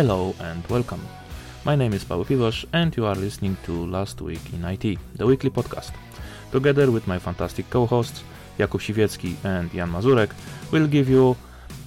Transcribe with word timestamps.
Hello 0.00 0.34
and 0.40 0.66
welcome. 0.68 1.06
My 1.66 1.76
name 1.76 1.92
is 1.92 2.06
Paweł 2.06 2.24
Piwosz 2.24 2.64
and 2.72 2.96
you 2.96 3.04
are 3.04 3.14
listening 3.14 3.58
to 3.64 3.84
Last 3.84 4.22
Week 4.22 4.40
in 4.54 4.64
IT, 4.64 4.98
the 5.18 5.26
weekly 5.26 5.50
podcast. 5.50 5.92
Together 6.50 6.90
with 6.90 7.06
my 7.06 7.18
fantastic 7.18 7.68
co-hosts 7.68 8.22
Jakub 8.58 8.80
Siwiecki 8.80 9.36
and 9.44 9.70
Jan 9.74 9.90
Mazurek, 9.92 10.30
we'll 10.72 10.86
give 10.86 11.10
you 11.10 11.36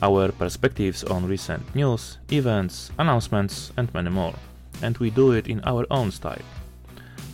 our 0.03 0.31
perspectives 0.31 1.03
on 1.03 1.27
recent 1.27 1.63
news, 1.73 2.19
events, 2.31 2.91
announcements 2.99 3.71
and 3.77 3.91
many 3.95 4.11
more. 4.11 4.35
And 4.83 4.95
we 4.99 5.09
do 5.09 5.31
it 5.31 5.47
in 5.47 5.61
our 5.63 5.87
own 5.89 6.11
style. 6.11 6.45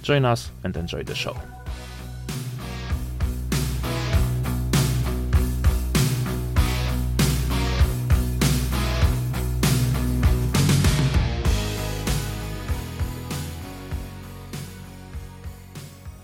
Join 0.01 0.23
us 0.23 0.49
and 0.63 0.77
enjoy 0.77 1.03
the 1.03 1.13
show. 1.13 1.35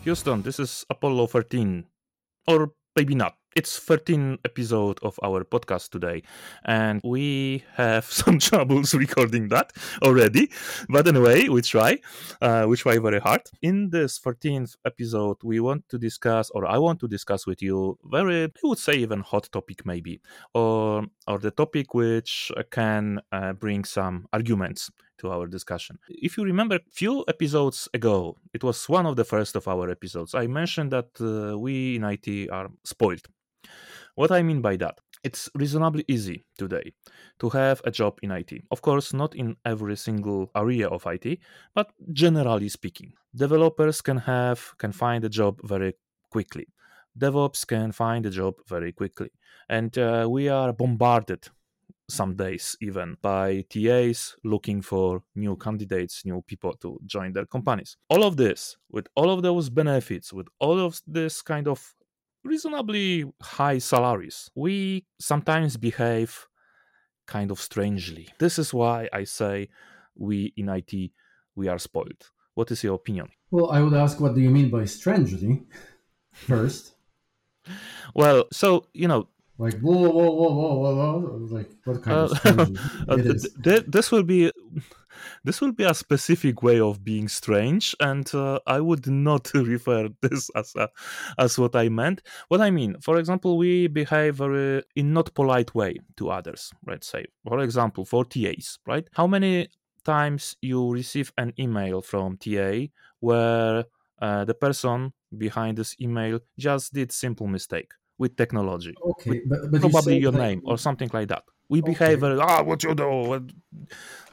Houston, 0.06 0.44
this 0.44 0.60
is 0.60 0.86
Apollo 0.92 1.26
13. 1.26 1.84
Or 2.48 2.74
maybe 2.96 3.16
not. 3.16 3.38
It's 3.56 3.80
13 3.80 4.38
episode 4.46 5.00
of 5.02 5.20
our 5.24 5.44
podcast 5.44 5.90
today. 5.90 6.22
And 6.64 7.02
we 7.04 7.64
have 7.74 8.06
some 8.22 8.38
troubles 8.38 8.94
recording 8.94 9.48
that 9.48 9.74
already. 10.04 10.52
But 10.90 11.08
anyway, 11.08 11.48
we 11.48 11.64
try. 11.64 11.98
Uh, 12.40 12.68
we 12.68 12.78
try 12.78 13.00
very 13.00 13.20
hard. 13.20 13.42
In 13.64 13.90
this 13.90 14.20
13th 14.20 14.76
episode, 14.86 15.38
we 15.44 15.60
want 15.60 15.90
to 15.90 15.98
discuss, 15.98 16.52
or 16.52 16.68
I 16.68 16.78
want 16.78 17.00
to 17.00 17.08
discuss 17.08 17.48
with 17.48 17.64
you, 17.64 17.98
very, 18.04 18.44
I 18.44 18.50
would 18.62 18.78
say 18.78 18.94
even 18.94 19.22
hot 19.22 19.50
topic 19.52 19.88
maybe, 19.88 20.22
or, 20.54 21.06
or 21.28 21.40
the 21.40 21.50
topic 21.50 21.96
which 21.96 22.52
can 22.70 23.22
uh, 23.32 23.54
bring 23.54 23.84
some 23.84 24.28
arguments 24.32 24.92
to 25.20 25.32
our 25.32 25.48
discussion. 25.48 25.98
If 26.10 26.38
you 26.38 26.44
remember, 26.44 26.76
a 26.76 26.92
few 26.92 27.24
episodes 27.28 27.88
ago, 27.94 28.38
it 28.54 28.64
was 28.64 28.88
one 28.90 29.06
of 29.06 29.16
the 29.16 29.24
first 29.24 29.56
of 29.56 29.68
our 29.68 29.90
episodes. 29.90 30.36
I 30.36 30.48
mentioned 30.48 30.92
that 30.92 31.10
uh, 31.20 31.58
we 31.58 31.96
in 31.96 32.04
IT 32.04 32.50
are 32.52 32.70
spoiled. 32.84 33.28
What 34.16 34.32
I 34.32 34.44
mean 34.44 34.62
by 34.62 34.78
that? 34.78 35.00
It's 35.24 35.50
reasonably 35.56 36.06
easy 36.08 36.46
today 36.58 36.94
to 37.40 37.50
have 37.50 37.82
a 37.84 37.92
job 37.92 38.20
in 38.22 38.32
IT. 38.32 38.62
Of 38.72 38.82
course, 38.82 39.12
not 39.12 39.36
in 39.36 39.58
every 39.66 39.98
single 39.98 40.52
area 40.56 40.88
of 40.88 41.06
IT, 41.08 41.40
but 41.74 41.92
generally 42.14 42.70
speaking, 42.70 43.14
developers 43.36 44.02
can 44.02 44.18
have 44.18 44.78
can 44.78 44.92
find 44.92 45.26
a 45.26 45.30
job 45.30 45.60
very 45.64 45.96
quickly. 46.30 46.68
DevOps 47.18 47.66
can 47.66 47.92
find 47.92 48.26
a 48.26 48.30
job 48.30 48.56
very 48.68 48.92
quickly, 48.92 49.32
and 49.68 49.98
uh, 49.98 50.28
we 50.30 50.48
are 50.48 50.72
bombarded 50.74 51.50
some 52.08 52.36
days 52.36 52.78
even 52.82 53.18
by 53.22 53.64
TAs 53.70 54.36
looking 54.44 54.82
for 54.82 55.24
new 55.36 55.56
candidates, 55.56 56.26
new 56.26 56.42
people 56.46 56.74
to 56.78 57.00
join 57.06 57.34
their 57.34 57.46
companies. 57.46 57.98
All 58.10 58.24
of 58.24 58.38
this, 58.38 58.78
with 58.90 59.08
all 59.16 59.32
of 59.32 59.42
those 59.42 59.70
benefits, 59.70 60.32
with 60.32 60.48
all 60.60 60.80
of 60.80 61.02
this 61.08 61.42
kind 61.42 61.68
of 61.68 61.96
reasonably 62.44 63.26
high 63.42 63.80
salaries, 63.80 64.50
we 64.56 65.06
sometimes 65.20 65.78
behave 65.78 66.48
kind 67.26 67.52
of 67.52 67.60
strangely. 67.60 68.30
This 68.40 68.60
is 68.60 68.74
why 68.74 69.10
I 69.12 69.24
say 69.24 69.70
we 70.16 70.54
in 70.56 70.70
IT 70.70 71.12
we 71.56 71.68
are 71.68 71.80
spoiled. 71.80 72.30
What 72.54 72.72
is 72.72 72.84
your 72.84 72.96
opinion? 72.96 73.30
Well, 73.52 73.72
I 73.72 73.82
would 73.82 73.94
ask 73.94 74.20
what 74.20 74.36
do 74.36 74.42
you 74.42 74.50
mean 74.50 74.70
by 74.70 74.86
strangely 74.86 75.64
first? 76.34 76.94
well, 78.14 78.46
so 78.52 78.86
you 78.94 79.08
know, 79.08 79.28
like 79.58 79.80
whoa, 79.80 79.94
whoa, 79.94 80.10
whoa, 80.10 80.32
whoa, 80.32 80.94
whoa, 80.94 81.20
whoa. 81.20 81.56
like 81.56 81.72
what 81.86 82.04
kind 82.04 82.18
uh, 82.18 82.24
of 82.24 82.38
strange 82.38 82.80
uh, 83.10 83.16
th- 83.16 83.64
th- 83.64 83.86
this 83.88 84.12
will 84.12 84.24
be 84.24 84.52
this 85.44 85.62
will 85.62 85.72
be 85.72 85.86
a 85.86 85.94
specific 85.94 86.62
way 86.62 86.80
of 86.80 87.04
being 87.04 87.28
strange 87.28 87.96
and 88.02 88.34
uh, 88.36 88.60
i 88.68 88.80
would 88.80 89.08
not 89.08 89.52
refer 89.54 90.10
this 90.22 90.50
as 90.56 90.74
a, 90.76 90.90
as 91.38 91.58
what 91.58 91.76
i 91.76 91.88
meant. 91.88 92.22
What 92.50 92.62
i 92.62 92.70
mean 92.70 92.98
for 93.00 93.18
example 93.18 93.58
we 93.58 93.88
behave 93.88 94.36
very 94.36 94.84
in 94.96 95.14
not 95.14 95.34
polite 95.34 95.74
way 95.74 96.00
to 96.18 96.30
others 96.30 96.72
let's 96.86 97.08
say 97.08 97.26
for 97.48 97.60
example 97.60 98.04
for 98.06 98.26
tas 98.26 98.78
right? 98.86 99.08
How 99.14 99.28
many 99.28 99.70
times 100.04 100.56
you 100.62 100.92
receive 100.92 101.32
an 101.38 101.54
email 101.58 102.02
from 102.02 102.38
ta 102.38 102.88
where 103.20 103.86
uh, 104.22 104.46
the 104.46 104.54
person 104.54 105.14
behind 105.38 105.78
this 105.78 105.96
email 106.00 106.40
just 106.58 106.94
did 106.94 107.12
simple 107.12 107.48
mistake 107.48 107.92
with 108.18 108.36
technology. 108.36 108.94
Okay, 109.12 109.30
with 109.32 109.50
but, 109.50 109.72
but 109.72 109.82
probably 109.82 110.16
you 110.16 110.22
your 110.22 110.32
name 110.32 110.62
or 110.66 110.78
something 110.78 111.10
like 111.14 111.28
that. 111.30 111.44
We 111.70 111.80
Okay. 111.80 111.92
behave 111.94 112.24
ah, 112.24 112.64
what 112.64 112.84
you 112.84 112.94
do, 112.96 113.48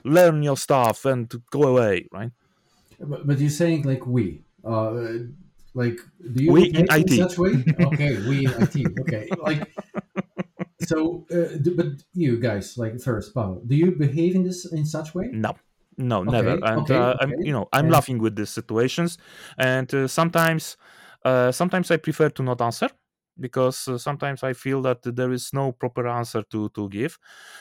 learn 0.04 0.43
your 0.43 0.56
stuff 0.56 1.04
and 1.04 1.32
go 1.50 1.62
away, 1.65 2.06
right? 2.12 2.31
But, 3.00 3.26
but 3.26 3.38
you're 3.38 3.50
saying 3.50 3.82
like 3.82 4.06
we, 4.06 4.44
uh, 4.65 4.92
like 5.75 5.98
do 6.32 6.44
you 6.44 6.53
We 6.53 6.65
in 6.69 6.87
IT. 6.91 7.10
such 7.16 7.38
way? 7.38 7.53
Okay, 7.81 8.12
we 8.28 8.44
in 8.47 8.53
IT. 8.62 8.76
Okay, 9.00 9.28
like 9.42 9.66
so. 10.82 11.25
Uh, 11.31 11.56
do, 11.60 11.75
but 11.75 11.87
you 12.15 12.38
guys, 12.38 12.76
like 12.78 13.00
first, 13.00 13.34
Pavel, 13.34 13.62
do 13.66 13.75
you 13.75 13.92
behave 13.92 14.34
in 14.37 14.42
this 14.44 14.71
in 14.72 14.84
such 14.84 15.15
way? 15.15 15.31
No, 15.32 15.54
no, 15.97 16.21
Okay, 16.21 16.31
never. 16.31 16.50
And 16.65 16.82
okay, 16.82 16.97
uh, 16.97 17.15
I'm, 17.21 17.32
you 17.41 17.53
know, 17.53 17.69
I'm 17.72 17.87
And- 17.87 17.92
laughing 17.92 18.19
with 18.19 18.37
these 18.37 18.50
situations, 18.50 19.19
and 19.59 19.92
uh, 19.94 20.06
sometimes, 20.06 20.76
uh, 21.25 21.50
sometimes 21.53 21.91
I 21.91 21.97
prefer 21.97 22.28
to 22.31 22.42
not 22.42 22.60
answer 22.60 22.88
because 23.38 23.88
uh, 23.88 23.98
sometimes 23.98 24.43
I 24.43 24.53
feel 24.53 24.82
that 24.82 25.03
there 25.03 25.32
is 25.32 25.53
no 25.53 25.72
proper 25.72 26.06
answer 26.09 26.43
to 26.50 26.69
to 26.70 26.88
give. 26.88 27.19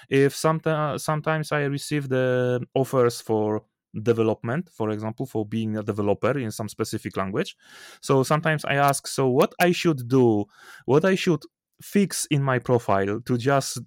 If 0.10 0.36
sometimes 0.36 1.04
sometimes 1.04 1.52
I 1.52 1.62
receive 1.64 2.10
the 2.10 2.66
offers 2.74 3.22
for 3.22 3.66
development 3.94 4.70
for 4.70 4.90
example 4.92 5.26
for 5.26 5.46
being 5.46 5.76
a 5.76 5.84
developer 5.84 6.38
in 6.40 6.50
some 6.50 6.70
specific 6.70 7.18
language 7.18 7.58
so 8.00 8.24
sometimes 8.24 8.64
i 8.64 8.76
ask 8.76 9.06
so 9.06 9.28
what 9.28 9.54
i 9.60 9.74
should 9.74 10.08
do 10.08 10.46
what 10.86 11.04
i 11.04 11.14
should 11.14 11.42
fix 11.82 12.26
in 12.28 12.42
my 12.42 12.58
profile 12.58 13.20
to 13.20 13.38
just 13.38 13.80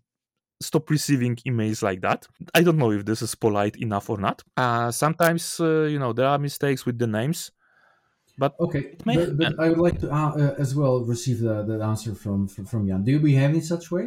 stop 0.60 0.88
receiving 0.90 1.36
emails 1.46 1.82
like 1.82 2.00
that. 2.00 2.26
I 2.54 2.62
don't 2.62 2.78
know 2.78 2.92
if 2.92 3.04
this 3.04 3.22
is 3.22 3.34
polite 3.34 3.76
enough 3.76 4.08
or 4.08 4.18
not. 4.18 4.42
Uh, 4.56 4.90
sometimes, 4.90 5.60
uh, 5.60 5.82
you 5.82 5.98
know, 5.98 6.12
there 6.12 6.26
are 6.26 6.38
mistakes 6.38 6.86
with 6.86 6.98
the 6.98 7.06
names, 7.06 7.50
but 8.36 8.54
Okay, 8.60 8.96
may 9.04 9.16
but, 9.16 9.38
but 9.38 9.60
I 9.60 9.68
would 9.68 9.78
like 9.78 10.00
to 10.00 10.12
uh, 10.12 10.32
uh, 10.36 10.54
as 10.58 10.74
well 10.74 11.04
receive 11.04 11.40
the, 11.40 11.62
the 11.62 11.82
answer 11.84 12.14
from, 12.14 12.48
from 12.48 12.64
from 12.66 12.88
Jan. 12.88 13.04
Do 13.04 13.12
you 13.12 13.20
behave 13.20 13.54
in 13.54 13.62
such 13.62 13.90
way? 13.90 14.06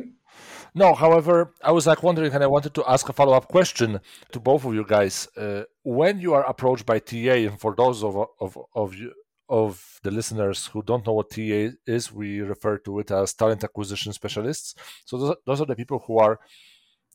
No, 0.75 0.93
however, 0.93 1.53
I 1.63 1.71
was 1.71 1.87
like 1.87 2.03
wondering, 2.03 2.33
and 2.33 2.43
I 2.43 2.47
wanted 2.47 2.73
to 2.75 2.83
ask 2.87 3.07
a 3.09 3.13
follow-up 3.13 3.47
question 3.47 3.99
to 4.31 4.39
both 4.39 4.65
of 4.65 4.73
you 4.73 4.85
guys. 4.85 5.27
Uh, 5.35 5.63
when 5.83 6.19
you 6.19 6.33
are 6.33 6.43
approached 6.43 6.85
by 6.85 6.99
TA, 6.99 7.47
and 7.47 7.59
for 7.59 7.73
those 7.75 8.03
of 8.03 8.15
of 8.39 8.57
of 8.75 8.93
you 8.93 9.13
of 9.49 9.99
the 10.03 10.11
listeners 10.11 10.67
who 10.67 10.83
don't 10.83 11.05
know 11.05 11.13
what 11.13 11.29
TA 11.29 11.69
is, 11.85 12.11
we 12.11 12.41
refer 12.41 12.77
to 12.79 12.99
it 12.99 13.11
as 13.11 13.33
talent 13.33 13.63
acquisition 13.63 14.13
specialists. 14.13 14.75
So 15.05 15.17
those, 15.17 15.35
those 15.45 15.61
are 15.61 15.65
the 15.65 15.75
people 15.75 16.03
who 16.05 16.19
are, 16.19 16.39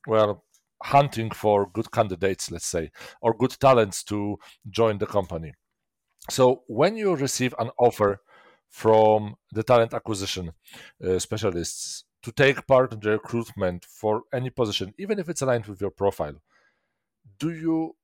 well, 0.06 0.44
hunting 0.82 1.30
for 1.30 1.68
good 1.72 1.90
candidates, 1.92 2.50
let's 2.50 2.66
say, 2.66 2.90
or 3.20 3.34
good 3.34 3.54
talents 3.60 4.02
to 4.04 4.38
join 4.68 4.98
the 4.98 5.06
company. 5.06 5.52
So 6.30 6.62
when 6.66 6.96
you 6.96 7.14
receive 7.16 7.54
an 7.58 7.70
offer 7.78 8.20
from 8.68 9.36
the 9.52 9.62
talent 9.62 9.92
acquisition 9.94 10.52
uh, 11.04 11.18
specialists 11.18 12.04
to 12.22 12.32
take 12.32 12.66
part 12.66 12.92
in 12.92 13.00
the 13.00 13.10
recruitment 13.10 13.84
for 13.84 14.22
any 14.32 14.50
position, 14.50 14.94
even 14.98 15.18
if 15.18 15.28
it's 15.28 15.42
aligned 15.42 15.66
with 15.66 15.80
your 15.80 15.90
profile, 15.90 16.40
do 17.38 17.50
you 17.52 17.96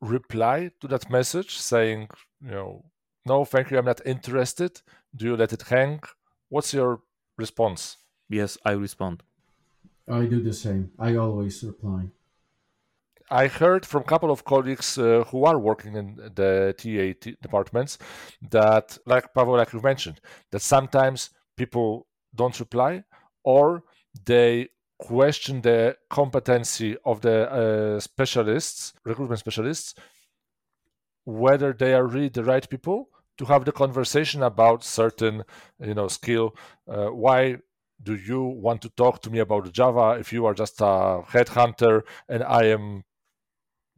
reply 0.00 0.70
to 0.80 0.88
that 0.88 1.10
message 1.10 1.56
saying, 1.58 2.08
you 2.40 2.50
know, 2.50 2.84
no, 3.26 3.44
thank 3.44 3.70
you, 3.70 3.78
I'm 3.78 3.84
not 3.84 4.06
interested? 4.06 4.80
Do 5.14 5.26
you 5.26 5.36
let 5.36 5.52
it 5.52 5.62
hang? 5.62 6.00
What's 6.48 6.72
your 6.74 7.02
response? 7.36 7.98
yes, 8.28 8.58
I 8.64 8.72
respond. 8.72 9.22
I 10.08 10.26
do 10.26 10.42
the 10.42 10.52
same. 10.52 10.92
I 10.98 11.14
always 11.16 11.62
reply. 11.62 12.10
I 13.30 13.46
heard 13.46 13.84
from 13.84 14.02
a 14.02 14.06
couple 14.06 14.30
of 14.30 14.44
colleagues 14.44 14.96
uh, 14.96 15.24
who 15.28 15.44
are 15.44 15.58
working 15.58 15.96
in 15.96 16.16
the 16.34 16.74
TA 16.78 17.30
departments 17.42 17.98
that, 18.50 18.96
like 19.06 19.34
Pavel, 19.34 19.56
like 19.56 19.72
you 19.72 19.80
mentioned, 19.82 20.20
that 20.50 20.62
sometimes 20.62 21.30
people 21.56 22.06
don't 22.34 22.58
reply 22.58 23.04
or 23.44 23.82
they 24.24 24.68
question 24.98 25.60
the 25.60 25.96
competency 26.10 26.96
of 27.04 27.20
the 27.20 27.50
uh, 27.50 28.00
specialists, 28.00 28.94
recruitment 29.04 29.38
specialists, 29.38 29.94
whether 31.24 31.72
they 31.72 31.92
are 31.94 32.06
really 32.06 32.28
the 32.30 32.44
right 32.44 32.68
people 32.68 33.10
to 33.36 33.44
have 33.44 33.64
the 33.64 33.72
conversation 33.72 34.42
about 34.42 34.82
certain, 34.82 35.44
you 35.78 35.94
know, 35.94 36.08
skill. 36.08 36.56
Uh, 36.90 37.08
why 37.08 37.58
do 38.02 38.14
you 38.14 38.42
want 38.42 38.80
to 38.82 38.88
talk 38.90 39.20
to 39.22 39.30
me 39.30 39.38
about 39.38 39.70
Java 39.72 40.16
if 40.18 40.32
you 40.32 40.46
are 40.46 40.54
just 40.54 40.80
a 40.80 41.22
headhunter 41.28 42.02
and 42.28 42.42
I 42.42 42.64
am 42.66 43.04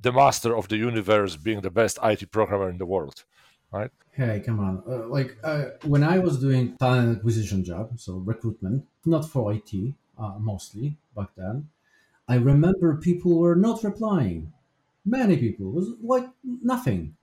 the 0.01 0.13
master 0.13 0.57
of 0.57 0.69
the 0.69 0.77
universe, 0.77 1.37
being 1.37 1.61
the 1.61 1.71
best 1.71 1.99
IT 2.03 2.27
programmer 2.27 2.69
in 2.69 2.79
the 2.79 2.87
world, 2.87 3.25
right? 3.73 3.91
Hey, 4.13 4.41
come 4.45 4.61
on. 4.61 4.83
Uh, 4.89 5.07
like 5.09 5.37
uh, 5.45 5.65
when 5.85 6.03
I 6.03 6.19
was 6.19 6.41
doing 6.41 6.77
talent 6.77 7.19
acquisition 7.19 7.65
job, 7.65 7.99
so 7.99 8.15
recruitment, 8.15 8.87
not 9.05 9.29
for 9.29 9.53
IT 9.53 9.95
uh, 10.19 10.39
mostly 10.39 10.97
back 11.17 11.29
then, 11.37 11.69
I 12.29 12.37
remember 12.37 12.97
people 12.97 13.39
were 13.39 13.57
not 13.57 13.85
replying. 13.85 14.53
Many 15.05 15.37
people 15.37 15.71
was 15.73 15.89
like 16.03 16.29
nothing. 16.45 17.17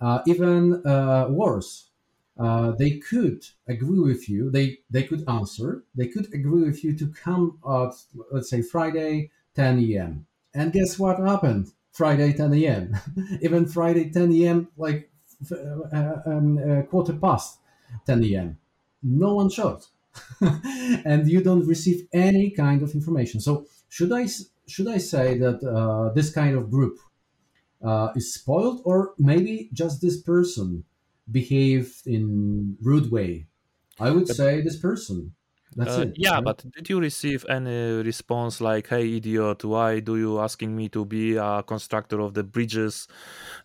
Uh, 0.00 0.22
even 0.26 0.84
uh, 0.86 1.28
worse, 1.30 1.90
uh, 2.38 2.72
they 2.72 2.98
could 2.98 3.46
agree 3.68 4.00
with 4.00 4.28
you. 4.28 4.50
They 4.50 4.78
they 4.90 5.04
could 5.04 5.28
answer. 5.28 5.84
They 5.94 6.08
could 6.08 6.32
agree 6.34 6.64
with 6.64 6.82
you 6.84 6.96
to 6.96 7.08
come 7.08 7.58
at 7.68 7.92
let's 8.32 8.50
say 8.50 8.62
Friday 8.62 9.30
10 9.54 9.78
a.m. 9.80 10.26
And 10.54 10.72
guess 10.72 10.98
what 10.98 11.18
happened? 11.18 11.72
Friday 11.92 12.32
10 12.32 12.54
a.m. 12.54 12.96
even 13.42 13.66
Friday 13.66 14.10
10 14.10 14.32
a.m. 14.32 14.68
like 14.76 15.10
uh, 15.50 16.16
um, 16.26 16.58
uh, 16.58 16.82
quarter 16.82 17.14
past 17.14 17.58
10 18.06 18.24
a.m. 18.24 18.58
No 19.02 19.34
one 19.34 19.50
showed, 19.50 19.82
and 20.40 21.28
you 21.28 21.42
don't 21.42 21.66
receive 21.66 22.06
any 22.12 22.50
kind 22.50 22.82
of 22.82 22.94
information. 22.94 23.40
So 23.40 23.66
should 23.88 24.12
I 24.12 24.28
should 24.66 24.88
I 24.88 24.98
say 24.98 25.38
that 25.38 25.62
uh, 25.64 26.12
this 26.12 26.32
kind 26.32 26.56
of 26.56 26.70
group 26.70 26.98
uh, 27.82 28.12
is 28.14 28.34
spoiled, 28.34 28.82
or 28.84 29.14
maybe 29.18 29.70
just 29.72 30.00
this 30.00 30.20
person 30.20 30.84
behaved 31.30 32.06
in 32.06 32.76
rude 32.82 33.10
way? 33.10 33.46
I 33.98 34.10
would 34.10 34.28
say 34.28 34.60
this 34.60 34.78
person. 34.78 35.34
That's 35.76 35.96
Uh, 35.96 36.04
it. 36.04 36.16
yeah, 36.16 36.40
right? 36.40 36.44
but 36.44 36.64
did 36.76 36.90
you 36.90 37.00
receive 37.00 37.46
any 37.48 38.02
response 38.02 38.60
like, 38.60 38.88
"Hey, 38.88 39.16
idiot, 39.16 39.64
why 39.64 40.00
do 40.00 40.16
you 40.18 40.38
asking 40.40 40.76
me 40.76 40.88
to 40.90 41.04
be 41.06 41.36
a 41.36 41.62
constructor 41.62 42.20
of 42.20 42.34
the 42.34 42.44
bridges 42.44 43.08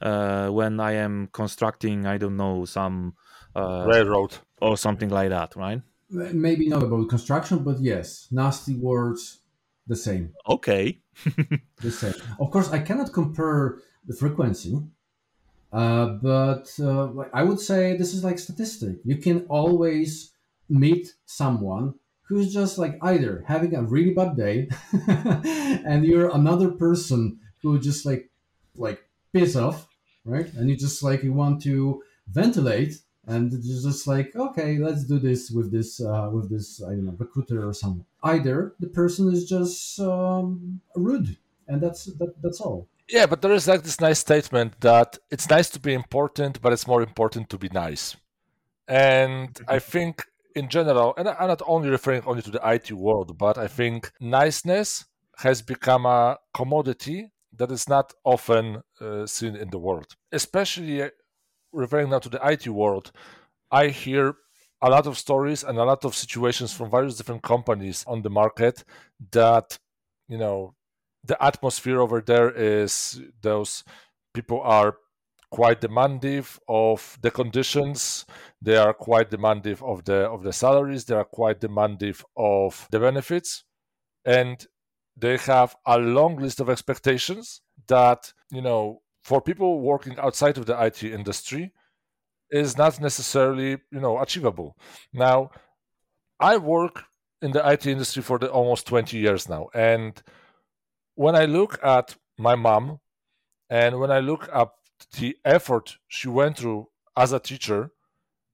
uh, 0.01 0.49
when 0.49 0.79
I 0.79 0.93
am 0.93 1.27
constructing, 1.27 2.05
I 2.05 2.17
don't 2.17 2.37
know, 2.37 2.65
some 2.65 3.15
uh, 3.55 3.91
Railroad. 3.91 4.39
or 4.61 4.77
something 4.77 5.09
like 5.09 5.29
that?" 5.29 5.55
Right? 5.55 5.81
maybe 6.09 6.67
not 6.67 6.83
about 6.83 7.09
construction, 7.09 7.63
but 7.63 7.79
yes, 7.79 8.27
nasty 8.31 8.75
words, 8.75 9.41
the 9.87 9.95
same. 9.95 10.35
Okay. 10.47 11.01
the 11.81 11.91
same. 11.91 12.13
Of 12.39 12.51
course, 12.51 12.69
I 12.71 12.79
cannot 12.79 13.13
compare 13.13 13.79
the 14.05 14.15
frequency, 14.15 14.79
uh, 15.73 16.07
but 16.21 16.71
uh, 16.79 17.13
I 17.33 17.43
would 17.43 17.59
say 17.59 17.97
this 17.97 18.13
is 18.13 18.23
like 18.23 18.39
statistic. 18.39 18.97
You 19.05 19.17
can 19.17 19.45
always 19.47 20.31
meet 20.69 21.13
someone 21.25 21.95
who's 22.27 22.53
just 22.53 22.77
like 22.77 22.97
either 23.01 23.43
having 23.47 23.75
a 23.75 23.83
really 23.83 24.13
bad 24.13 24.35
day, 24.35 24.69
and 25.07 26.05
you're 26.05 26.33
another 26.33 26.71
person 26.71 27.39
who 27.61 27.79
just 27.79 28.05
like 28.05 28.29
like 28.75 29.03
piss 29.33 29.55
off, 29.55 29.87
right? 30.23 30.51
And 30.53 30.69
you 30.69 30.75
just 30.75 31.03
like 31.03 31.23
you 31.23 31.33
want 31.33 31.61
to 31.63 32.01
ventilate. 32.27 32.95
And 33.27 33.51
it's 33.51 33.83
just 33.83 34.05
like, 34.05 34.35
okay, 34.35 34.77
let's 34.77 35.03
do 35.03 35.17
this 35.17 35.49
with 35.49 35.71
this, 35.71 35.99
uh, 35.99 36.29
with 36.31 36.47
this, 36.47 36.79
I 36.83 36.89
don't 36.89 37.05
know, 37.05 37.15
recruiter 37.17 37.67
or 37.67 37.73
something. 37.73 38.05
Either 38.21 38.75
the 38.79 38.85
person 38.85 39.33
is 39.33 39.49
just 39.49 39.99
um, 39.99 40.79
rude, 40.95 41.35
and 41.67 41.81
that's 41.81 42.05
that, 42.05 42.39
that's 42.43 42.61
all. 42.61 42.87
Yeah, 43.09 43.25
but 43.25 43.41
there 43.41 43.51
is 43.51 43.67
like 43.67 43.83
this 43.83 43.99
nice 43.99 44.19
statement 44.19 44.79
that 44.81 45.17
it's 45.31 45.49
nice 45.49 45.69
to 45.71 45.79
be 45.79 45.93
important, 45.93 46.61
but 46.61 46.71
it's 46.73 46.87
more 46.87 47.01
important 47.01 47.49
to 47.49 47.57
be 47.57 47.69
nice. 47.69 48.15
And 48.87 49.59
I 49.67 49.79
think 49.79 50.25
in 50.55 50.69
general, 50.69 51.13
and 51.17 51.27
I'm 51.27 51.47
not 51.47 51.61
only 51.67 51.89
referring 51.89 52.23
only 52.25 52.41
to 52.43 52.51
the 52.51 52.61
IT 52.63 52.91
world, 52.91 53.37
but 53.37 53.57
I 53.57 53.67
think 53.67 54.11
niceness 54.19 55.05
has 55.37 55.61
become 55.61 56.05
a 56.05 56.37
commodity 56.53 57.31
that 57.57 57.71
is 57.71 57.87
not 57.89 58.13
often 58.23 58.81
uh, 59.01 59.25
seen 59.25 59.55
in 59.55 59.69
the 59.69 59.77
world. 59.77 60.15
Especially 60.31 61.03
uh, 61.03 61.09
referring 61.73 62.09
now 62.09 62.19
to 62.19 62.29
the 62.29 62.39
IT 62.43 62.67
world, 62.67 63.11
I 63.71 63.87
hear 63.87 64.35
a 64.81 64.89
lot 64.89 65.07
of 65.07 65.17
stories 65.17 65.63
and 65.63 65.77
a 65.77 65.83
lot 65.83 66.05
of 66.05 66.15
situations 66.15 66.73
from 66.73 66.89
various 66.89 67.17
different 67.17 67.43
companies 67.43 68.03
on 68.07 68.21
the 68.21 68.29
market 68.29 68.83
that, 69.31 69.77
you 70.27 70.37
know, 70.37 70.75
the 71.23 71.41
atmosphere 71.43 71.99
over 71.99 72.21
there 72.21 72.51
is 72.51 73.19
those 73.41 73.83
people 74.33 74.61
are 74.61 74.95
quite 75.51 75.81
demanding 75.81 76.45
of 76.67 77.17
the 77.21 77.31
conditions. 77.31 78.25
They 78.61 78.77
are 78.77 78.93
quite 78.93 79.29
demanding 79.29 79.77
of 79.81 80.05
the 80.05 80.29
of 80.29 80.43
the 80.43 80.53
salaries. 80.53 81.05
They 81.05 81.15
are 81.15 81.25
quite 81.25 81.59
demanding 81.59 82.15
of 82.35 82.87
the 82.91 82.99
benefits. 82.99 83.63
And 84.25 84.65
they 85.17 85.37
have 85.37 85.75
a 85.85 85.97
long 85.97 86.37
list 86.37 86.59
of 86.59 86.69
expectations 86.69 87.61
that 87.87 88.33
you 88.51 88.61
know 88.61 89.01
for 89.23 89.41
people 89.41 89.81
working 89.81 90.17
outside 90.19 90.57
of 90.57 90.65
the 90.65 90.79
IT 90.83 91.03
industry 91.03 91.73
is 92.51 92.77
not 92.77 92.99
necessarily 92.99 93.77
you 93.91 93.99
know 93.99 94.19
achievable. 94.21 94.75
Now 95.13 95.51
i 96.39 96.57
work 96.57 97.05
in 97.41 97.51
the 97.51 97.67
IT 97.69 97.85
industry 97.85 98.21
for 98.21 98.37
the 98.39 98.49
almost 98.51 98.87
20 98.87 99.17
years 99.17 99.47
now. 99.47 99.67
And 99.73 100.21
when 101.15 101.35
I 101.35 101.45
look 101.45 101.79
at 101.83 102.15
my 102.37 102.55
mom 102.55 102.99
and 103.69 103.99
when 103.99 104.11
I 104.11 104.19
look 104.19 104.49
at 104.53 104.69
the 105.17 105.37
effort 105.43 105.97
she 106.07 106.27
went 106.27 106.57
through 106.57 106.87
as 107.17 107.31
a 107.31 107.39
teacher, 107.39 107.91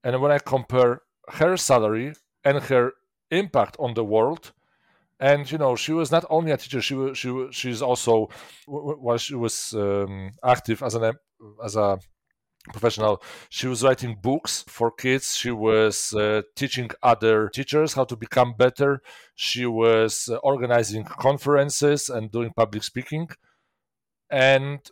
and 0.04 0.22
when 0.22 0.32
I 0.32 0.40
compare 0.40 1.02
her 1.30 1.58
salary 1.58 2.14
and 2.44 2.64
her 2.64 2.94
impact 3.30 3.78
on 3.80 3.94
the 3.94 4.04
world, 4.04 4.54
and 5.20 5.50
you 5.52 5.58
know 5.58 5.76
she 5.76 5.94
was 5.94 6.12
not 6.12 6.26
only 6.30 6.52
a 6.52 6.58
teacher, 6.58 6.82
she 6.82 6.96
was, 6.96 7.18
she 7.18 7.30
was, 7.30 7.56
she's 7.56 7.82
also 7.82 8.30
while 8.66 9.18
she 9.18 9.36
was 9.36 9.74
um, 9.74 10.32
active 10.44 10.82
as 10.84 10.96
an 10.96 11.14
as 11.64 11.76
a 11.76 12.00
professional 12.70 13.22
she 13.50 13.68
was 13.68 13.84
writing 13.84 14.16
books 14.22 14.64
for 14.68 14.92
kids 14.92 15.36
she 15.36 15.50
was 15.50 16.14
uh, 16.14 16.42
teaching 16.56 16.90
other 17.02 17.50
teachers 17.50 17.94
how 17.94 18.04
to 18.04 18.16
become 18.16 18.54
better 18.54 19.02
she 19.36 19.66
was 19.66 20.30
uh, 20.32 20.36
organizing 20.38 21.04
conferences 21.04 22.08
and 22.08 22.32
doing 22.32 22.52
public 22.56 22.84
speaking 22.84 23.28
and 24.30 24.92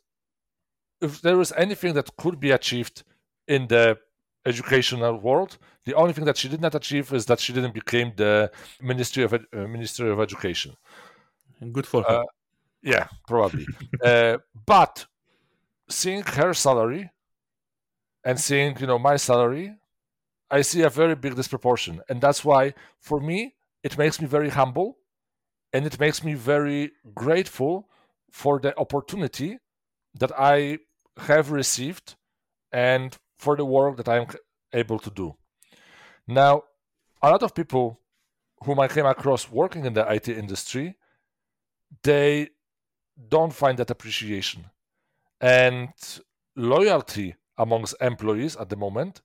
if 1.02 1.22
there 1.22 1.38
was 1.38 1.52
anything 1.54 1.94
that 1.94 2.16
could 2.18 2.40
be 2.40 2.52
achieved 2.52 3.04
in 3.48 3.68
the 3.68 3.98
educational 4.46 5.18
world 5.18 5.58
the 5.90 5.96
only 5.96 6.14
thing 6.14 6.26
that 6.26 6.38
she 6.38 6.50
did 6.50 6.62
not 6.62 6.76
achieve 6.76 7.12
is 7.14 7.26
that 7.26 7.40
she 7.40 7.52
didn't 7.52 7.74
become 7.74 8.14
the 8.16 8.52
ministry 8.80 9.24
of 9.24 9.34
uh, 9.34 9.40
ministry 9.52 10.08
of 10.12 10.20
education. 10.20 10.76
Good 11.72 11.88
for 11.88 12.04
her. 12.04 12.20
Uh, 12.20 12.24
yeah 12.82 13.08
probably. 13.28 13.66
Uh, 14.04 14.38
but 14.66 15.06
seeing 15.90 16.22
her 16.38 16.54
salary 16.54 17.10
and 18.24 18.40
seeing 18.40 18.78
you 18.80 18.88
know 18.88 19.00
my 19.00 19.18
salary 19.18 19.74
i 20.52 20.62
see 20.62 20.82
a 20.84 20.90
very 20.90 21.16
big 21.16 21.36
disproportion. 21.36 22.02
And 22.10 22.22
that's 22.22 22.46
why 22.46 22.74
for 23.00 23.20
me 23.20 23.56
it 23.84 23.98
makes 23.98 24.22
me 24.22 24.28
very 24.28 24.50
humble 24.50 24.98
and 25.74 25.86
it 25.86 26.00
makes 26.00 26.24
me 26.24 26.34
very 26.36 26.92
grateful 27.24 27.90
for 28.32 28.60
the 28.60 28.78
opportunity 28.78 29.58
that 30.22 30.32
i 30.38 30.78
have 31.20 31.52
received 31.52 32.16
and 32.72 33.18
for 33.38 33.56
the 33.56 33.66
work 33.66 33.98
that 33.98 34.10
i'm 34.10 34.28
able 34.74 35.00
to 35.00 35.10
do. 35.10 35.36
Now 36.28 36.64
a 37.22 37.30
lot 37.30 37.44
of 37.44 37.56
people 37.56 38.00
whom 38.64 38.80
i 38.80 38.88
came 38.88 39.06
across 39.06 39.50
working 39.50 39.86
in 39.86 39.94
the 39.94 40.06
it 40.14 40.28
industry 40.28 40.96
they 42.04 42.50
don't 43.28 43.54
find 43.54 43.78
that 43.80 43.90
appreciation. 43.90 44.66
And 45.42 45.90
loyalty 46.56 47.36
amongst 47.58 47.96
employees 48.00 48.56
at 48.56 48.70
the 48.70 48.76
moment 48.76 49.22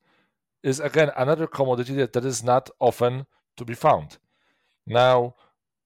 is 0.63 0.81
again 0.81 1.11
another 1.17 1.47
commodity 1.47 1.95
that, 1.95 2.13
that 2.15 2.25
is 2.25 2.43
not 2.43 2.71
often 2.81 3.27
to 3.57 3.65
be 3.65 3.75
found. 3.75 4.19
Now, 4.87 5.35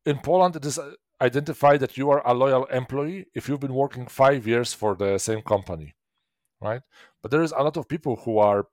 in 0.07 0.19
Poland, 0.19 0.57
it 0.57 0.65
is 0.65 0.79
identified 1.21 1.81
that 1.81 1.97
you 1.97 2.11
are 2.11 2.27
a 2.27 2.35
loyal 2.35 2.65
employee 2.67 3.27
if 3.35 3.49
you've 3.49 3.61
been 3.61 3.75
working 3.75 4.07
five 4.07 4.47
years 4.47 4.73
for 4.73 4.95
the 4.95 5.19
same 5.19 5.43
company, 5.43 5.95
right? 6.61 6.83
But 7.23 7.31
there 7.31 7.43
is 7.43 7.53
a 7.53 7.63
lot 7.63 7.77
of 7.77 7.89
people 7.89 8.17
who 8.17 8.39
are, 8.39 8.67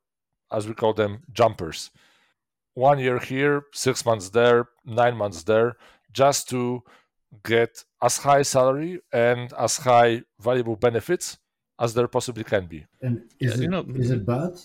as 0.52 0.68
we 0.68 0.74
call 0.74 0.94
them, 0.94 1.24
jumpers. 1.32 1.92
One 2.74 3.00
year 3.00 3.20
here, 3.20 3.64
six 3.74 4.06
months 4.06 4.30
there, 4.30 4.68
nine 4.86 5.16
months 5.16 5.44
there, 5.44 5.78
just 6.12 6.50
to 6.50 6.84
get 7.44 7.84
as 8.02 8.18
high 8.18 8.42
salary 8.44 9.02
and 9.12 9.52
as 9.54 9.78
high 9.78 10.24
valuable 10.40 10.76
benefits 10.76 11.38
as 11.80 11.94
there 11.94 12.08
possibly 12.08 12.44
can 12.44 12.66
be. 12.68 12.86
And 13.02 13.24
is 13.40 13.52
Yeah, 13.52 13.58
it 13.58 13.62
you 13.64 13.68
know- 13.70 13.86
is 13.96 14.12
it 14.12 14.26
bad? 14.26 14.60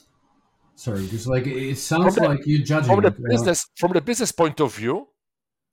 Sorry, 0.77 1.07
just 1.09 1.27
like 1.27 1.47
it 1.47 1.77
sounds 1.77 2.15
the- 2.15 2.23
like 2.29 2.47
you're 2.47 2.65
judging. 2.65 2.89
from 2.95 3.03
the 3.03 3.09
it, 3.09 3.23
business 3.29 3.67
from 3.77 3.93
the 3.93 4.01
business 4.01 4.33
point 4.33 4.61
of 4.61 4.75
view 4.75 5.09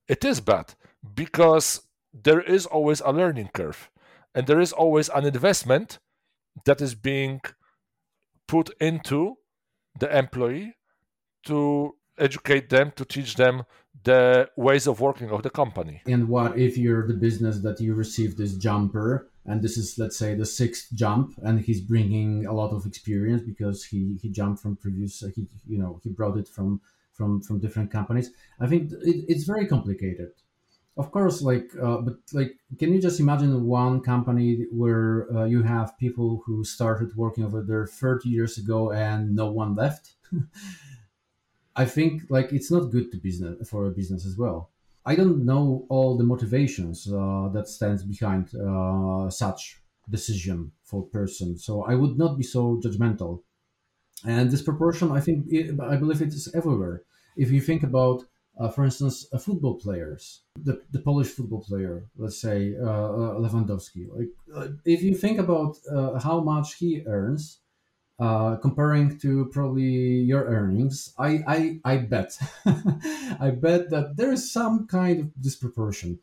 it 0.08 0.25
is 0.25 0.42
bad 0.42 0.74
because 1.13 1.82
there 2.13 2.42
is 2.42 2.66
always 2.66 3.00
a 3.01 3.12
learning 3.12 3.50
curve 3.54 3.89
and 4.36 4.48
there 4.48 4.60
is 4.60 4.74
always 4.74 5.08
an 5.10 5.25
investment 5.25 6.00
that 6.66 6.82
is 6.82 6.96
being 6.96 7.42
put 8.48 8.70
into 8.80 9.36
the 10.00 10.18
employee 10.18 10.76
to 11.46 11.94
educate 12.18 12.70
them 12.70 12.92
to 12.96 13.06
teach 13.06 13.36
them 13.36 13.64
the 14.04 14.50
ways 14.56 14.88
of 14.88 15.00
working 15.00 15.30
of 15.32 15.44
the 15.44 15.50
company 15.50 16.02
And 16.06 16.28
what 16.30 16.58
if 16.58 16.78
you're 16.78 17.08
the 17.08 17.14
business 17.14 17.60
that 17.60 17.80
you 17.80 17.94
receive 17.94 18.38
this 18.38 18.54
jumper, 18.56 19.30
and 19.46 19.62
this 19.62 19.78
is 19.78 19.98
let's 19.98 20.18
say 20.18 20.36
the 20.36 20.46
sixth 20.46 20.88
jump, 20.94 21.34
and 21.44 21.60
he's 21.60 21.82
bringing 21.82 22.46
a 22.46 22.54
lot 22.54 22.72
of 22.72 22.86
experience 22.86 23.42
because 23.42 23.86
he 23.86 24.18
he 24.22 24.30
jumped 24.30 24.62
from 24.62 24.76
previous, 24.76 25.24
uh, 25.24 25.30
he 25.36 25.48
you 25.68 25.78
know 25.78 26.00
he 26.04 26.10
brought 26.10 26.38
it 26.38 26.48
from 26.48 26.82
from 27.14 27.42
from 27.42 27.60
different 27.60 27.92
companies. 27.92 28.32
I 28.60 28.68
think 28.68 28.92
it, 28.92 29.26
it's 29.28 29.46
very 29.46 29.66
complicated. 29.68 30.32
Of 30.98 31.12
course 31.12 31.42
like 31.42 31.72
uh, 31.82 31.98
but 31.98 32.16
like 32.34 32.58
can 32.80 32.92
you 32.94 33.01
just 33.01 33.20
imagine 33.20 33.66
one 33.66 34.01
company 34.01 34.66
where 34.72 35.27
uh, 35.36 35.46
you 35.46 35.62
have 35.63 35.98
people 35.98 36.42
who 36.46 36.63
started 36.63 37.16
working 37.16 37.44
over 37.44 37.62
there 37.62 37.86
30 37.86 38.30
years 38.30 38.58
ago 38.58 38.92
and 38.92 39.36
no 39.36 39.51
one 39.51 39.75
left? 39.75 40.16
I 41.75 41.86
think 41.86 42.24
like 42.30 42.51
it's 42.51 42.72
not 42.72 42.92
good 42.92 43.12
to 43.12 43.18
business 43.18 43.70
for 43.70 43.86
a 43.86 43.92
business 43.92 44.25
as 44.25 44.36
well. 44.38 44.72
I 45.06 45.16
don't 45.16 45.46
know 45.46 45.86
all 45.89 46.18
the 46.18 46.24
motivations 46.24 47.08
uh, 47.08 47.50
that 47.54 47.68
stands 47.68 48.04
behind 48.04 48.54
uh, 48.56 49.30
such 49.30 49.80
decision 50.10 50.72
for 50.86 51.04
person 51.04 51.58
so 51.58 51.84
i 51.84 51.94
would 51.94 52.18
not 52.18 52.38
be 52.38 52.44
so 52.44 52.80
judgmental. 52.84 53.44
And 54.25 54.50
this 54.50 54.62
proportion 54.62 55.12
i 55.12 55.20
think 55.20 55.39
i 55.94 55.96
believe 55.98 56.22
it 56.22 56.34
is 56.34 56.50
everywhere. 56.56 57.04
If 57.36 57.51
you 57.51 57.62
think 57.62 57.84
about 57.84 58.24
uh, 58.60 58.70
for 58.70 58.86
instance, 58.86 59.28
uh, 59.32 59.38
football 59.38 59.76
players, 59.76 60.42
the, 60.64 60.82
the 60.92 61.00
Polish 61.00 61.28
football 61.28 61.62
player, 61.62 62.06
let's 62.18 62.42
say 62.42 62.76
uh, 62.82 62.86
uh 62.86 63.40
Lewandowski. 63.40 64.08
Like, 64.10 64.30
uh, 64.56 64.70
if 64.86 65.04
you 65.04 65.14
think 65.14 65.40
about 65.40 65.78
uh, 65.92 66.20
how 66.20 66.40
much 66.42 66.76
he 66.76 67.04
earns, 67.06 67.60
comparing 68.62 69.20
to 69.20 69.46
probably 69.54 69.92
your 70.32 70.46
earnings, 70.46 71.14
I 71.20 71.30
I, 71.48 71.80
I 71.86 71.98
bet, 71.98 72.38
I 73.40 73.52
bet 73.52 73.92
that 73.92 74.14
there 74.18 74.32
is 74.32 74.52
some 74.52 74.88
kind 74.88 75.20
of 75.20 75.42
disproportion. 75.42 76.20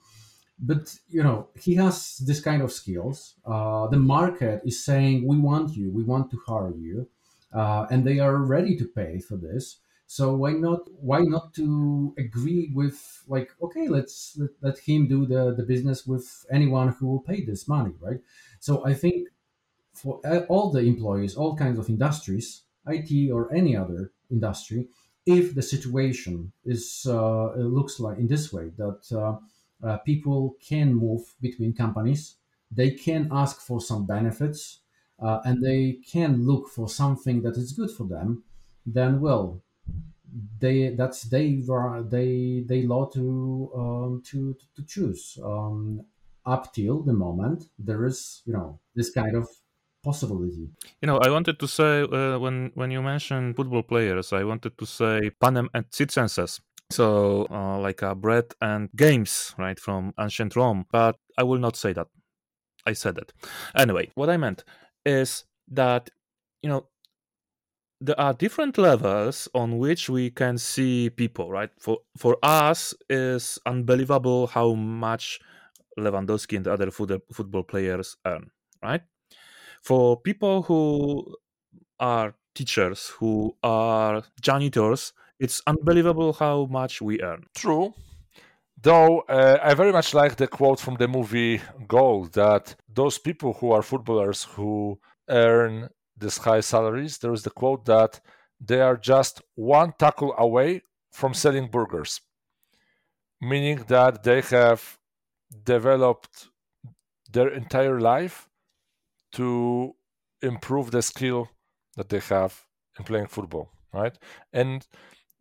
But 0.59 0.97
you 1.09 1.23
know, 1.23 1.49
he 1.55 1.75
has 1.77 2.17
this 2.19 2.41
kind 2.41 2.63
of 2.63 2.73
skills. 2.73 3.35
the 3.45 4.03
market 4.17 4.63
is 4.65 4.85
saying, 4.85 5.27
"We 5.27 5.39
want 5.39 5.77
you. 5.77 5.93
We 5.93 6.03
want 6.03 6.31
to 6.33 6.39
hire 6.49 6.75
you," 6.77 7.07
and 7.53 8.05
they 8.05 8.19
are 8.19 8.37
ready 8.39 8.77
to 8.77 8.87
pay 8.87 9.21
for 9.21 9.37
this 9.37 9.79
so 10.17 10.25
why 10.43 10.53
not 10.67 10.81
why 11.11 11.21
not 11.35 11.47
to 11.59 12.15
agree 12.25 12.65
with 12.81 12.99
like 13.35 13.51
okay 13.65 13.87
let's 13.97 14.17
let, 14.41 14.51
let 14.67 14.79
him 14.89 15.01
do 15.15 15.27
the, 15.33 15.43
the 15.59 15.63
business 15.73 16.07
with 16.07 16.27
anyone 16.59 16.89
who 16.97 17.07
will 17.11 17.25
pay 17.31 17.41
this 17.45 17.63
money 17.69 17.95
right? 18.07 18.21
So 18.67 18.73
i 18.87 18.95
think 18.95 19.29
for 19.95 20.15
all 20.53 20.71
the 20.71 20.81
employees 20.81 21.37
all 21.37 21.57
kinds 21.57 21.79
of 21.79 21.89
industries 21.89 22.63
it 22.87 23.31
or 23.33 23.53
any 23.55 23.75
other 23.77 24.13
industry 24.31 24.89
if 25.27 25.55
the 25.55 25.63
situation 25.63 26.53
is 26.65 27.07
uh, 27.09 27.55
looks 27.79 28.01
like 28.01 28.19
in 28.19 28.27
this 28.27 28.53
way 28.53 28.67
that 28.83 29.01
uh, 29.13 29.37
uh, 29.87 29.99
people 29.99 30.57
can 30.71 30.95
move 30.95 31.23
between 31.41 31.73
companies 31.85 32.37
they 32.71 32.91
can 32.91 33.29
ask 33.33 33.61
for 33.61 33.81
some 33.81 34.07
benefits 34.07 34.81
uh, 35.21 35.41
and 35.45 35.63
they 35.63 35.93
can 36.13 36.45
look 36.47 36.69
for 36.69 36.89
something 36.89 37.43
that 37.43 37.57
is 37.57 37.73
good 37.73 37.91
for 37.91 38.07
them 38.07 38.45
then 38.87 39.21
well 39.21 39.63
they 40.59 40.95
that's 40.95 41.23
they 41.23 41.63
were 41.67 42.03
they 42.03 42.65
they 42.67 42.83
law 42.83 43.07
to 43.07 43.71
um, 43.77 44.23
to 44.25 44.57
to 44.77 44.85
choose 44.85 45.39
um, 45.45 46.05
up 46.47 46.73
till 46.73 47.03
the 47.03 47.13
moment 47.13 47.65
there 47.79 48.05
is 48.05 48.43
you 48.45 48.53
know 48.53 48.81
this 48.95 49.11
kind 49.11 49.37
of 49.37 49.49
possibility. 50.03 50.69
You 51.01 51.07
know, 51.07 51.19
I 51.19 51.31
wanted 51.31 51.59
to 51.59 51.67
say 51.67 52.03
uh, 52.03 52.39
when 52.39 52.71
when 52.75 52.91
you 52.91 53.03
mentioned 53.03 53.57
football 53.57 53.83
players, 53.83 54.33
I 54.33 54.45
wanted 54.45 54.77
to 54.79 54.87
say 54.87 55.31
panem 55.41 55.71
et 55.75 55.95
circenses. 55.95 56.61
So 56.91 57.47
uh, 57.51 57.79
like 57.79 58.03
uh, 58.03 58.15
bread 58.15 58.55
and 58.61 58.91
games, 58.95 59.55
right, 59.59 59.81
from 59.81 60.13
ancient 60.21 60.55
Rome. 60.55 60.85
But 60.93 61.17
I 61.39 61.43
will 61.43 61.59
not 61.59 61.77
say 61.77 61.93
that. 61.95 62.09
I 62.87 62.93
said 62.93 63.17
it 63.19 63.33
anyway. 63.75 64.11
What 64.15 64.29
I 64.29 64.37
meant 64.37 64.65
is 65.07 65.45
that 65.69 66.11
you 66.63 66.69
know 66.69 66.89
there 68.01 68.19
are 68.21 68.35
different 68.35 68.77
levels 68.79 69.49
on 69.55 69.79
which 69.79 70.09
we 70.09 70.31
can 70.31 70.59
see 70.59 71.11
people 71.11 71.51
right? 71.51 71.71
For 71.79 71.99
for 72.17 72.37
us 72.43 72.95
is 73.09 73.59
unbelievable 73.67 74.47
how 74.49 74.75
much 74.75 75.41
lewandowski 75.99 76.57
and 76.57 76.67
other 76.69 76.91
football 76.91 77.63
players 77.63 78.17
earn 78.27 78.51
right? 78.83 79.03
For 79.83 80.21
people 80.21 80.63
who 80.63 81.37
are 82.01 82.35
teachers 82.55 83.09
who 83.19 83.57
are 83.63 84.23
janitors 84.41 85.13
it's 85.41 85.61
unbelievable 85.67 86.33
how 86.33 86.67
much 86.67 87.03
we 87.03 87.21
earn. 87.21 87.45
True. 87.55 87.93
Though 88.81 89.21
uh, 89.29 89.59
i 89.63 89.75
very 89.75 89.93
much 89.93 90.15
like 90.15 90.37
the 90.37 90.47
quote 90.47 90.81
from 90.81 90.97
the 90.97 91.09
movie 91.09 91.61
goal 91.89 92.27
that 92.33 92.77
those 92.93 93.19
people 93.19 93.55
who 93.55 93.73
are 93.73 93.83
footballers 93.83 94.45
who 94.45 94.99
earn 95.29 95.89
these 96.17 96.39
high 96.39 96.61
salaries, 96.61 97.19
there 97.19 97.33
is 97.33 97.43
the 97.43 97.51
quote 97.51 97.85
that 97.87 98.21
they 98.61 98.81
are 98.81 98.97
just 98.97 99.43
one 99.55 99.93
tackle 99.99 100.35
away 100.39 100.83
from 101.13 101.35
selling 101.35 101.69
burgers, 101.69 102.21
meaning 103.41 103.85
that 103.89 104.23
they 104.23 104.41
have 104.41 104.99
developed 105.65 106.49
their 107.33 107.49
entire 107.49 108.01
life 108.01 108.49
to 109.33 109.95
improve 110.43 110.91
the 110.91 111.03
skill 111.03 111.49
that 111.97 112.09
they 112.09 112.21
have 112.21 112.65
in 112.99 113.05
playing 113.05 113.27
football, 113.27 113.71
right? 113.93 114.17
And 114.53 114.87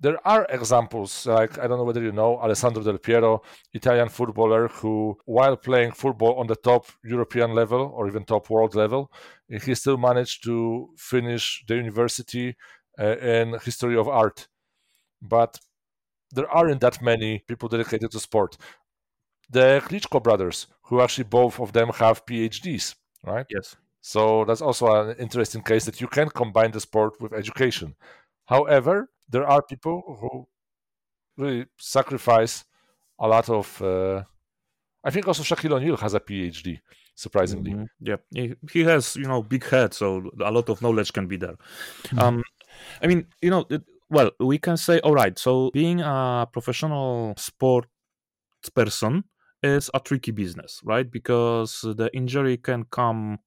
there 0.04 0.20
are 0.28 0.46
examples 0.50 1.26
like 1.26 1.58
I 1.58 1.66
don't 1.66 1.78
know 1.78 1.86
whether 1.86 2.04
you 2.04 2.12
know 2.12 2.38
Alessandro 2.38 2.84
Del 2.84 2.98
Piero, 2.98 3.42
Italian 3.72 4.10
footballer 4.10 4.68
who, 4.68 5.18
while 5.26 5.56
playing 5.56 5.94
football 5.94 6.34
on 6.40 6.48
the 6.48 6.58
top 6.58 6.86
European 7.06 7.56
level 7.56 7.82
or 7.96 8.08
even 8.08 8.26
top 8.26 8.50
world 8.50 8.76
level, 8.76 9.10
he 9.66 9.74
still 9.74 9.98
managed 9.98 10.44
to 10.44 10.90
finish 10.98 11.64
the 11.70 11.76
university 11.76 12.56
uh, 13.00 13.18
in 13.18 13.58
history 13.64 13.96
of 13.98 14.10
art. 14.10 14.48
But 15.22 15.60
there 16.32 16.50
aren't 16.50 16.82
that 16.82 17.02
many 17.02 17.40
people 17.48 17.70
dedicated 17.70 18.12
to 18.12 18.20
sport. 18.20 18.58
The 19.50 19.82
Klitschko 19.86 20.22
brothers, 20.22 20.68
who 20.88 21.00
actually 21.00 21.26
both 21.26 21.62
of 21.62 21.72
them 21.72 21.90
have 21.90 22.26
PhDs, 22.26 22.96
right? 23.24 23.46
Yes. 23.50 23.78
So 24.02 24.44
that's 24.44 24.62
also 24.62 24.86
an 24.94 25.16
interesting 25.18 25.62
case 25.62 25.86
that 25.86 26.02
you 26.02 26.08
can 26.08 26.28
combine 26.28 26.72
the 26.72 26.82
sport 26.82 27.22
with 27.22 27.32
education. 27.32 27.96
However, 28.48 29.08
there 29.30 29.48
are 29.48 29.62
people 29.62 30.18
who 30.20 30.48
really 31.38 31.66
sacrifice 31.78 32.66
a 33.20 33.28
lot 33.28 33.50
of. 33.50 33.82
Uh, 33.82 34.24
I 35.04 35.12
think 35.12 35.28
also 35.28 35.44
Shaquille 35.44 35.74
O'Neal 35.74 35.98
has 35.98 36.14
a 36.14 36.20
PhD, 36.20 36.80
surprisingly. 37.16 37.72
Mm-hmm. 37.72 37.86
Yeah, 38.00 38.18
he, 38.34 38.56
he, 38.72 38.84
has 38.84 39.16
you 39.16 39.28
know 39.28 39.44
big 39.44 39.66
head, 39.68 39.94
so 39.94 40.30
a 40.42 40.52
lot 40.52 40.70
of 40.70 40.82
knowledge 40.82 41.12
can 41.14 41.28
be 41.28 41.38
there. 41.38 41.56
Mm-hmm. 42.04 42.20
Um, 42.20 42.44
I 43.02 43.08
mean, 43.08 43.28
you 43.42 43.50
know, 43.50 43.66
it, 43.70 43.84
well, 44.10 44.32
we 44.40 44.58
can 44.58 44.78
say, 44.78 45.00
all 45.00 45.14
right. 45.14 45.38
So 45.38 45.72
being 45.74 46.02
a 46.02 46.48
professional 46.52 47.34
sports 47.38 47.90
person 48.76 49.24
is 49.62 49.90
a 49.94 50.00
tricky 50.00 50.32
business, 50.32 50.82
right? 50.84 51.10
Because 51.10 51.82
the 51.82 52.10
injury 52.14 52.58
can 52.58 52.86
come 52.86 53.40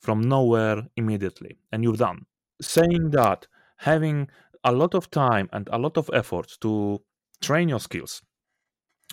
from 0.00 0.20
nowhere 0.20 0.86
immediately, 0.96 1.56
and 1.72 1.82
you're 1.82 1.96
done. 1.96 2.26
Saying 2.60 3.10
that, 3.10 3.46
having 3.78 4.28
a 4.64 4.72
lot 4.72 4.94
of 4.94 5.10
time 5.10 5.48
and 5.52 5.68
a 5.72 5.78
lot 5.78 5.96
of 5.96 6.10
effort 6.12 6.56
to 6.60 7.00
train 7.40 7.68
your 7.68 7.80
skills 7.80 8.22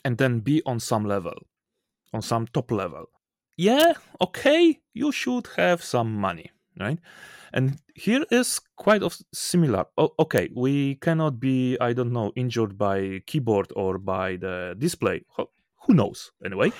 and 0.03 0.17
then 0.17 0.39
be 0.39 0.62
on 0.65 0.79
some 0.79 1.05
level, 1.05 1.36
on 2.13 2.22
some 2.22 2.48
top 2.48 2.72
level. 2.72 3.05
Yeah, 3.58 3.93
okay, 4.22 4.79
you 4.93 5.12
should 5.12 5.48
have 5.58 5.84
some 5.84 6.15
money, 6.15 6.51
right? 6.79 6.98
And 7.53 7.79
here 7.96 8.25
is 8.31 8.60
quite 8.77 9.03
of 9.03 9.17
similar. 9.34 9.86
Oh, 9.98 10.13
okay, 10.17 10.50
we 10.55 10.96
cannot 10.96 11.39
be, 11.39 11.77
I 11.79 11.93
don't 11.93 12.13
know, 12.13 12.31
injured 12.36 12.77
by 12.77 13.22
keyboard 13.27 13.74
or 13.75 13.98
by 13.98 14.38
the 14.38 14.75
display. 14.77 15.25
Who 15.36 15.93
knows? 15.93 16.31
Anyway, 16.46 16.72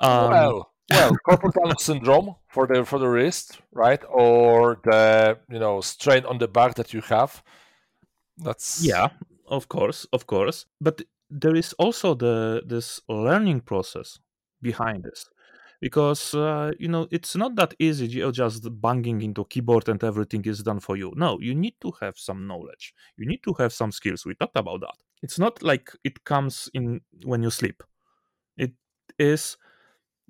um, 0.00 0.30
well, 0.30 0.72
well, 0.90 1.16
carpal 1.26 1.52
tunnel 1.52 1.78
syndrome 1.78 2.36
for 2.48 2.66
the 2.66 2.84
for 2.84 2.98
the 2.98 3.08
wrist, 3.08 3.58
right, 3.72 4.02
or 4.08 4.78
the 4.84 5.38
you 5.50 5.58
know 5.58 5.80
strain 5.80 6.24
on 6.24 6.38
the 6.38 6.48
back 6.48 6.76
that 6.76 6.94
you 6.94 7.00
have 7.00 7.42
that's 8.38 8.84
yeah, 8.84 9.08
of 9.46 9.68
course, 9.68 10.06
of 10.12 10.26
course. 10.26 10.66
But 10.80 11.02
there 11.30 11.54
is 11.54 11.72
also 11.74 12.14
the 12.14 12.62
this 12.66 13.00
learning 13.08 13.60
process 13.62 14.18
behind 14.60 15.04
this. 15.04 15.28
Because 15.80 16.32
uh, 16.34 16.70
you 16.78 16.86
know 16.86 17.08
it's 17.10 17.34
not 17.34 17.56
that 17.56 17.74
easy 17.80 18.06
you're 18.06 18.30
just 18.30 18.68
banging 18.80 19.20
into 19.20 19.44
keyboard 19.46 19.88
and 19.88 20.02
everything 20.04 20.44
is 20.44 20.62
done 20.62 20.78
for 20.78 20.96
you. 20.96 21.12
No 21.16 21.38
you 21.40 21.54
need 21.56 21.74
to 21.80 21.92
have 22.00 22.16
some 22.16 22.46
knowledge. 22.46 22.94
You 23.16 23.26
need 23.26 23.42
to 23.42 23.52
have 23.54 23.72
some 23.72 23.90
skills. 23.90 24.24
We 24.24 24.34
talked 24.34 24.56
about 24.56 24.80
that. 24.82 24.94
It's 25.22 25.40
not 25.40 25.60
like 25.62 25.90
it 26.04 26.22
comes 26.24 26.70
in 26.72 27.00
when 27.24 27.42
you 27.42 27.50
sleep. 27.50 27.82
It 28.56 28.72
is 29.18 29.56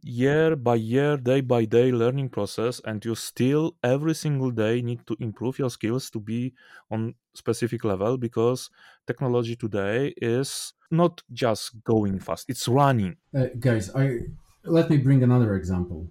year 0.02 0.56
by 0.56 0.74
year, 0.74 1.16
day 1.16 1.40
by 1.40 1.64
day 1.64 1.92
learning 1.92 2.28
process, 2.28 2.80
and 2.84 3.04
you 3.04 3.14
still 3.14 3.76
every 3.82 4.14
single 4.14 4.50
day 4.50 4.82
need 4.82 5.06
to 5.06 5.16
improve 5.20 5.58
your 5.58 5.70
skills 5.70 6.10
to 6.10 6.20
be 6.20 6.54
on 6.90 7.14
specific 7.34 7.84
level 7.84 8.18
because 8.18 8.70
technology 9.06 9.56
today 9.56 10.12
is 10.16 10.74
not 10.90 11.22
just 11.32 11.82
going 11.84 12.18
fast; 12.18 12.50
it's 12.50 12.68
running. 12.68 13.16
Uh, 13.34 13.46
guys, 13.58 13.94
I 13.94 14.18
let 14.64 14.90
me 14.90 14.98
bring 14.98 15.22
another 15.22 15.54
example. 15.56 16.08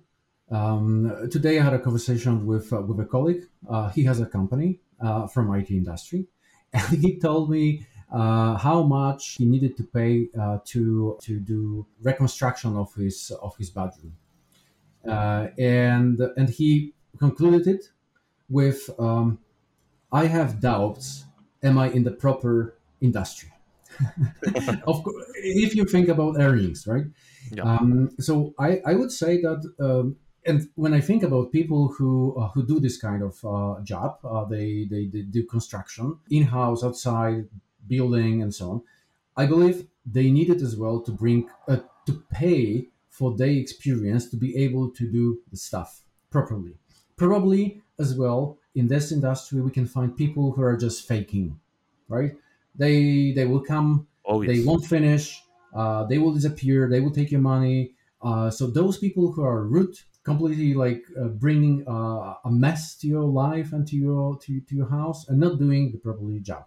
Um, 0.50 1.30
today, 1.32 1.60
I 1.60 1.64
had 1.64 1.74
a 1.74 1.80
conversation 1.80 2.46
with 2.46 2.72
uh, 2.74 2.82
with 2.82 3.00
a 3.00 3.06
colleague. 3.06 3.44
Uh, 3.68 3.90
he 3.90 4.04
has 4.04 4.20
a 4.20 4.26
company 4.26 4.82
uh, 5.00 5.28
from 5.28 5.54
IT 5.54 5.70
industry, 5.72 6.28
and 6.74 6.98
he 6.98 7.20
told 7.20 7.50
me 7.50 7.86
uh, 8.12 8.58
how 8.58 8.84
much 8.84 9.36
he 9.38 9.46
needed 9.46 9.78
to 9.78 9.84
pay 9.84 10.28
uh, 10.40 10.60
to 10.66 11.18
to 11.22 11.40
do 11.40 11.86
reconstruction 12.02 12.76
of 12.76 12.94
his 12.96 13.32
of 13.42 13.56
his 13.58 13.70
bedroom, 13.70 14.16
uh, 15.08 15.48
and 15.58 16.20
and 16.36 16.50
he 16.50 16.94
concluded 17.18 17.68
it 17.68 17.92
with, 18.50 18.90
um, 19.00 19.40
"I 20.12 20.26
have 20.28 20.60
doubts. 20.60 21.26
Am 21.64 21.78
I 21.78 21.90
in 21.90 22.04
the 22.04 22.12
proper 22.12 22.76
industry?" 23.00 23.52
of 24.88 25.04
course, 25.04 25.26
if 25.36 25.76
you 25.76 25.86
think 25.86 26.08
about 26.08 26.36
earnings, 26.40 26.88
right? 26.88 27.06
Yeah. 27.52 27.64
Um, 27.64 28.12
so 28.20 28.54
I, 28.58 28.82
I 28.86 28.94
would 28.96 29.12
say 29.12 29.42
that, 29.42 29.62
um, 29.80 30.16
and 30.46 30.70
when 30.76 30.94
I 30.94 31.02
think 31.02 31.24
about 31.24 31.52
people 31.52 31.94
who 31.98 32.36
uh, 32.36 32.50
who 32.50 32.66
do 32.66 32.80
this 32.80 32.98
kind 32.98 33.22
of 33.22 33.36
uh, 33.46 33.82
job, 33.84 34.20
uh, 34.24 34.46
they, 34.46 34.88
they 34.90 35.08
they 35.08 35.22
do 35.22 35.46
construction 35.46 36.18
in 36.30 36.44
house, 36.44 36.84
outside, 36.84 37.48
building, 37.88 38.42
and 38.42 38.54
so 38.54 38.72
on. 38.72 38.84
I 39.36 39.46
believe 39.46 39.88
they 40.06 40.32
needed 40.32 40.62
as 40.62 40.76
well 40.76 41.02
to 41.02 41.12
bring 41.12 41.50
uh, 41.68 41.80
to 42.06 42.24
pay 42.32 42.90
for 43.10 43.36
their 43.36 43.50
experience 43.50 44.30
to 44.30 44.38
be 44.38 44.56
able 44.58 44.90
to 44.92 45.10
do 45.12 45.42
the 45.52 45.58
stuff 45.58 46.04
properly. 46.30 46.78
Probably 47.18 47.82
as 48.00 48.16
well 48.18 48.58
in 48.74 48.88
this 48.88 49.12
industry 49.12 49.62
we 49.62 49.72
can 49.72 49.86
find 49.86 50.16
people 50.16 50.52
who 50.54 50.62
are 50.64 50.78
just 50.78 51.08
faking, 51.08 51.60
right? 52.08 52.38
They 52.76 53.32
they 53.34 53.46
will 53.46 53.62
come 53.64 54.08
Oh, 54.26 54.44
they 54.46 54.64
won't 54.64 54.86
finish 54.86 55.44
uh, 55.74 56.06
they 56.06 56.18
will 56.18 56.34
disappear 56.34 56.90
they 56.90 57.00
will 57.00 57.12
take 57.12 57.32
your 57.32 57.42
money 57.42 57.96
uh, 58.22 58.50
so 58.50 58.68
those 58.68 58.98
people 58.98 59.32
who 59.32 59.44
are 59.44 59.64
rude 59.66 59.96
completely 60.24 60.74
like 60.74 61.04
uh, 61.20 61.28
bringing 61.28 61.88
uh, 61.88 62.36
a 62.46 62.52
mess 62.52 62.96
to 62.98 63.08
your 63.08 63.24
life 63.24 63.72
and 63.74 63.88
to 63.88 63.96
your 63.96 64.38
to, 64.40 64.62
to 64.62 64.76
your 64.76 64.88
house 64.90 65.28
and 65.28 65.40
not 65.40 65.60
doing 65.60 65.92
the 65.92 65.98
properly 65.98 66.40
job 66.40 66.66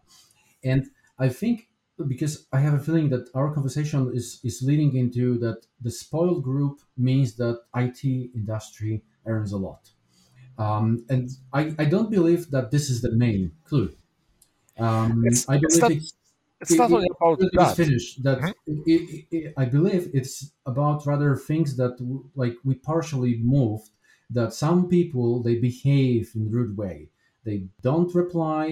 and 0.64 0.90
i 1.18 1.28
think 1.28 1.68
because 2.06 2.46
i 2.52 2.58
have 2.60 2.74
a 2.74 2.78
feeling 2.78 3.08
that 3.10 3.28
our 3.34 3.52
conversation 3.54 4.10
is 4.14 4.40
is 4.44 4.62
leading 4.62 4.96
into 4.96 5.38
that 5.38 5.66
the 5.80 5.90
spoiled 5.90 6.42
group 6.42 6.80
means 6.96 7.36
that 7.36 7.56
it 7.76 8.04
industry 8.34 9.04
earns 9.26 9.52
a 9.52 9.58
lot 9.58 9.90
um, 10.58 11.06
and 11.10 11.30
I, 11.52 11.74
I 11.78 11.86
don't 11.86 12.10
believe 12.10 12.50
that 12.52 12.70
this 12.70 12.90
is 12.90 13.02
the 13.02 13.12
main 13.12 13.52
clue 13.64 13.96
um, 14.78 15.24
It's- 15.26 15.44
i 15.48 15.58
it's 15.62 15.82
believe 15.82 15.88
it's 15.88 16.14
It's 16.60 16.78
not 16.78 16.92
it- 16.92 16.92
only 16.92 17.08
about 17.16 17.40
it 17.40 17.52
that. 17.54 17.78
finished 17.80 18.22
that 18.26 18.40
Mhm. 18.40 18.54
it, 18.66 19.54
i 19.56 19.64
believe 19.76 20.04
it's 20.18 20.52
about 20.66 21.06
rather 21.06 21.36
things 21.36 21.76
that 21.80 21.94
like 22.42 22.56
we 22.64 22.74
partially 22.76 23.34
moved 23.56 23.90
that 24.30 24.52
some 24.54 24.88
people 24.88 25.42
they 25.42 25.56
behave 25.70 26.32
in 26.36 26.50
rude 26.50 26.76
way 26.76 27.10
they 27.44 27.58
don't 27.82 28.14
reply 28.14 28.64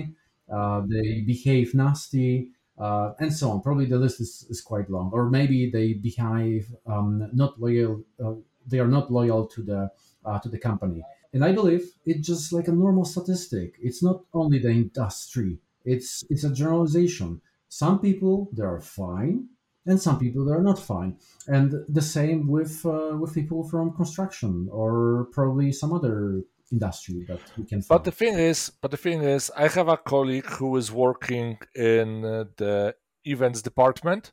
uh, 0.52 0.82
they 0.86 1.22
behave 1.22 1.74
nasty 1.74 2.50
uh, 2.78 3.12
and 3.18 3.32
so 3.32 3.50
on. 3.50 3.62
Probably 3.62 3.86
the 3.86 3.98
list 3.98 4.20
is, 4.20 4.46
is 4.50 4.60
quite 4.60 4.90
long. 4.90 5.10
Or 5.12 5.28
maybe 5.28 5.70
they 5.70 5.94
behave 5.94 6.74
um, 6.86 7.30
not 7.32 7.60
loyal 7.60 8.04
uh, 8.22 8.34
they 8.66 8.78
are 8.78 8.88
not 8.88 9.10
loyal 9.10 9.46
to 9.48 9.62
the 9.62 9.90
uh, 10.24 10.38
to 10.40 10.48
the 10.48 10.58
company. 10.58 11.02
And 11.32 11.44
i 11.44 11.52
believe 11.52 11.84
it's 12.04 12.26
just 12.26 12.52
like 12.52 12.68
a 12.68 12.72
normal 12.72 13.04
statistic. 13.04 13.76
It's 13.80 14.02
not 14.02 14.24
only 14.34 14.58
the 14.58 14.70
industry. 14.70 15.58
It's 15.84 16.24
it's 16.30 16.44
a 16.44 16.52
generalization. 16.52 17.40
Some 17.68 18.00
people 18.00 18.50
they 18.52 18.62
are 18.62 18.80
fine 18.80 19.48
and 19.86 20.00
some 20.00 20.18
people 20.18 20.44
they 20.44 20.52
are 20.52 20.62
not 20.62 20.78
fine. 20.78 21.16
And 21.48 21.84
the 21.88 22.02
same 22.02 22.46
with 22.48 22.84
uh, 22.84 23.16
with 23.18 23.34
people 23.34 23.64
from 23.64 23.96
construction 23.96 24.68
or 24.70 25.28
probably 25.32 25.72
some 25.72 25.92
other 25.92 26.42
industry 26.72 27.24
that 27.28 27.40
we 27.56 27.64
can 27.64 27.82
find. 27.82 27.88
But 27.88 28.04
the 28.04 28.10
thing 28.10 28.34
is, 28.34 28.72
but 28.80 28.90
the 28.90 28.96
thing 28.96 29.22
is, 29.22 29.50
I 29.56 29.68
have 29.68 29.88
a 29.88 29.96
colleague 29.96 30.46
who 30.46 30.76
is 30.76 30.90
working 30.90 31.58
in 31.74 32.24
uh, 32.24 32.44
the 32.56 32.94
events 33.24 33.62
department, 33.62 34.32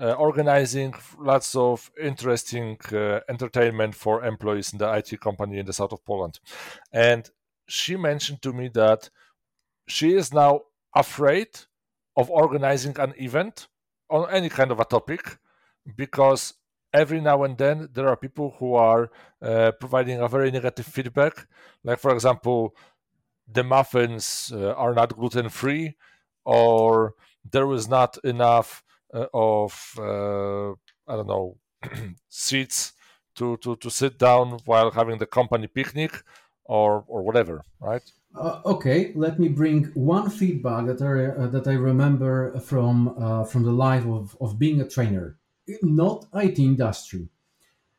uh, 0.00 0.12
organizing 0.12 0.94
lots 1.18 1.56
of 1.56 1.90
interesting 2.00 2.78
uh, 2.92 3.20
entertainment 3.28 3.94
for 3.94 4.24
employees 4.24 4.72
in 4.72 4.78
the 4.78 4.92
IT 4.92 5.20
company 5.20 5.58
in 5.58 5.66
the 5.66 5.72
south 5.72 5.92
of 5.92 6.04
Poland, 6.04 6.38
and 6.92 7.30
she 7.66 7.96
mentioned 7.96 8.42
to 8.42 8.52
me 8.52 8.68
that 8.68 9.10
she 9.86 10.14
is 10.14 10.32
now 10.32 10.60
afraid 10.94 11.48
of 12.16 12.30
organizing 12.30 12.98
an 12.98 13.14
event 13.16 13.68
on 14.08 14.28
any 14.30 14.48
kind 14.48 14.70
of 14.70 14.80
a 14.80 14.84
topic 14.84 15.38
because 15.96 16.54
every 16.92 17.20
now 17.20 17.44
and 17.44 17.56
then 17.58 17.88
there 17.92 18.08
are 18.08 18.16
people 18.16 18.56
who 18.58 18.74
are 18.74 19.10
uh, 19.42 19.72
providing 19.80 20.20
a 20.20 20.28
very 20.28 20.50
negative 20.50 20.86
feedback. 20.86 21.46
Like 21.84 21.98
for 21.98 22.12
example 22.12 22.74
the 23.52 23.64
muffins 23.64 24.52
uh, 24.54 24.72
are 24.72 24.94
not 24.94 25.16
gluten 25.16 25.48
free 25.48 25.96
or 26.44 27.14
there 27.50 27.66
was 27.66 27.88
not 27.88 28.16
enough 28.24 28.84
uh, 29.12 29.26
of 29.34 29.94
uh, 29.98 30.70
i 31.08 31.16
don't 31.16 31.26
know 31.26 31.56
seats 32.28 32.92
to, 33.34 33.56
to 33.58 33.76
to 33.76 33.90
sit 33.90 34.18
down 34.18 34.58
while 34.66 34.90
having 34.90 35.18
the 35.18 35.26
company 35.26 35.66
picnic 35.66 36.22
or 36.64 37.04
or 37.08 37.22
whatever 37.22 37.62
right? 37.80 38.02
Uh, 38.32 38.60
okay, 38.64 39.12
let 39.16 39.40
me 39.40 39.48
bring 39.48 39.86
one 39.94 40.30
feedback 40.30 40.86
that 40.86 41.02
I 41.02 41.42
uh, 41.42 41.48
that 41.48 41.66
I 41.66 41.72
remember 41.72 42.60
from 42.60 43.14
uh, 43.18 43.42
from 43.42 43.64
the 43.64 43.72
life 43.72 44.06
of, 44.06 44.36
of 44.40 44.56
being 44.56 44.80
a 44.80 44.88
trainer, 44.88 45.39
not 45.82 46.26
IT 46.34 46.58
industry, 46.58 47.28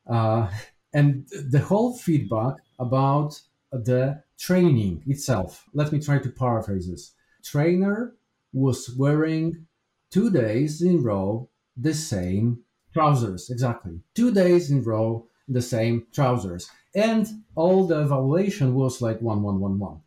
uh, 0.10 0.50
and 0.94 1.28
the 1.50 1.60
whole 1.60 1.98
feedback 1.98 2.56
about 2.80 3.40
the 3.72 4.22
training 4.38 5.04
itself. 5.08 5.66
Let 5.74 5.92
me 5.92 6.00
try 6.00 6.20
to 6.20 6.30
paraphrase 6.30 6.90
this. 6.90 7.14
Trainer 7.44 8.16
was 8.54 8.94
wearing 8.98 9.68
two 10.10 10.30
days 10.30 10.82
in 10.82 11.04
row 11.04 11.50
the 11.78 11.94
same 11.94 12.64
trousers, 12.94 13.50
exactly. 13.50 14.02
Two 14.14 14.34
days 14.34 14.72
in 14.72 14.84
row 14.84 15.28
the 15.48 15.62
same 15.62 16.06
trousers, 16.14 16.70
and 16.96 17.28
all 17.56 17.88
the 17.88 18.02
evaluation 18.02 18.74
was 18.74 19.02
like 19.02 19.22
one 19.22 19.42
one 19.42 19.60
one 19.60 19.80
one. 19.80 20.02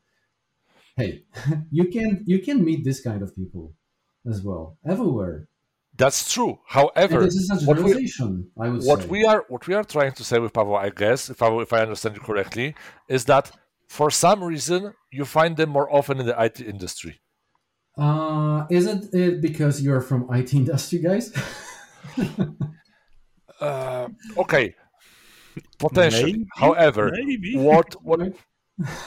Hey 0.96 1.24
you 1.70 1.86
can 1.88 2.22
you 2.26 2.40
can 2.40 2.64
meet 2.64 2.84
this 2.84 3.00
kind 3.00 3.22
of 3.22 3.34
people 3.34 3.74
as 4.26 4.42
well 4.42 4.78
everywhere 4.86 5.48
that's 5.96 6.32
true 6.32 6.50
and 6.50 6.58
however 6.66 7.20
this 7.24 7.36
is 7.36 7.50
a 7.50 7.66
what 7.66 7.78
we- 7.78 8.12
i 8.64 8.68
would 8.68 8.82
what 8.84 9.00
say 9.02 9.08
we 9.14 9.24
are 9.24 9.44
what 9.48 9.66
we 9.68 9.74
are 9.74 9.84
trying 9.84 10.12
to 10.12 10.24
say 10.24 10.38
with 10.38 10.52
Pavel, 10.52 10.76
I 10.76 10.90
guess, 10.90 11.30
if 11.30 11.40
I 11.42 11.48
if 11.66 11.72
I 11.72 11.80
understand 11.86 12.16
you 12.16 12.22
correctly, 12.22 12.74
is 13.08 13.24
that 13.26 13.44
for 13.88 14.10
some 14.10 14.42
reason 14.52 14.80
you 15.12 15.24
find 15.24 15.56
them 15.56 15.70
more 15.70 15.88
often 15.98 16.14
in 16.20 16.26
the 16.26 16.36
IT 16.46 16.60
industry. 16.74 17.14
uh 18.06 18.58
isn't 18.78 19.02
it 19.22 19.40
because 19.48 19.74
you're 19.84 20.00
from 20.10 20.20
it 20.38 20.48
industry 20.60 20.98
guys 21.08 21.26
Uh, 23.60 24.08
okay, 24.36 24.74
potentially. 25.78 26.32
Maybe, 26.32 26.46
However, 26.56 27.10
Maybe. 27.12 27.56
what 27.56 27.88
what 28.08 28.20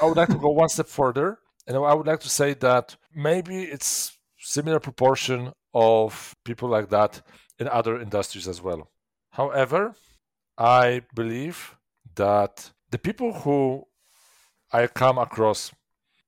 I 0.02 0.06
would 0.06 0.18
like 0.18 0.30
to 0.30 0.38
go 0.46 0.50
one 0.64 0.70
step 0.70 0.88
further, 0.88 1.28
and 1.68 1.76
I 1.78 1.94
would 1.94 2.08
like 2.08 2.22
to 2.22 2.30
say 2.30 2.54
that 2.56 2.96
maybe 3.14 3.64
it's 3.76 4.18
similar 4.40 4.80
proportion 4.80 5.52
of 5.78 6.36
people 6.44 6.70
like 6.70 6.90
that 6.90 7.22
in 7.60 7.68
other 7.68 8.02
industries 8.02 8.48
as 8.48 8.60
well. 8.62 8.82
However, 9.40 9.94
I 10.58 11.04
believe 11.14 11.58
that 12.16 12.72
the 12.90 12.98
people 12.98 13.32
who 13.42 13.84
I 14.74 14.88
come 14.88 15.18
across, 15.20 15.72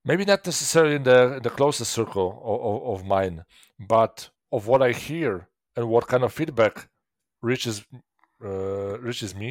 maybe 0.06 0.26
not 0.26 0.46
necessarily 0.46 0.96
in 0.96 1.04
the 1.04 1.20
in 1.38 1.44
the 1.44 1.56
closest 1.60 1.92
circle 2.00 2.30
of, 2.52 2.58
of, 2.70 2.78
of 2.94 3.08
mine, 3.16 3.44
but 3.94 4.30
of 4.52 4.68
what 4.68 4.82
I 4.82 4.92
hear 4.92 5.48
and 5.76 5.90
what 5.90 6.08
kind 6.08 6.24
of 6.24 6.32
feedback 6.40 6.88
reaches 7.42 7.78
uh, 8.50 9.00
reaches 9.08 9.34
me, 9.34 9.50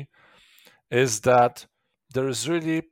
is 0.91 1.21
that 1.21 1.67
there 2.15 2.29
is 2.29 2.49
really 2.49 2.83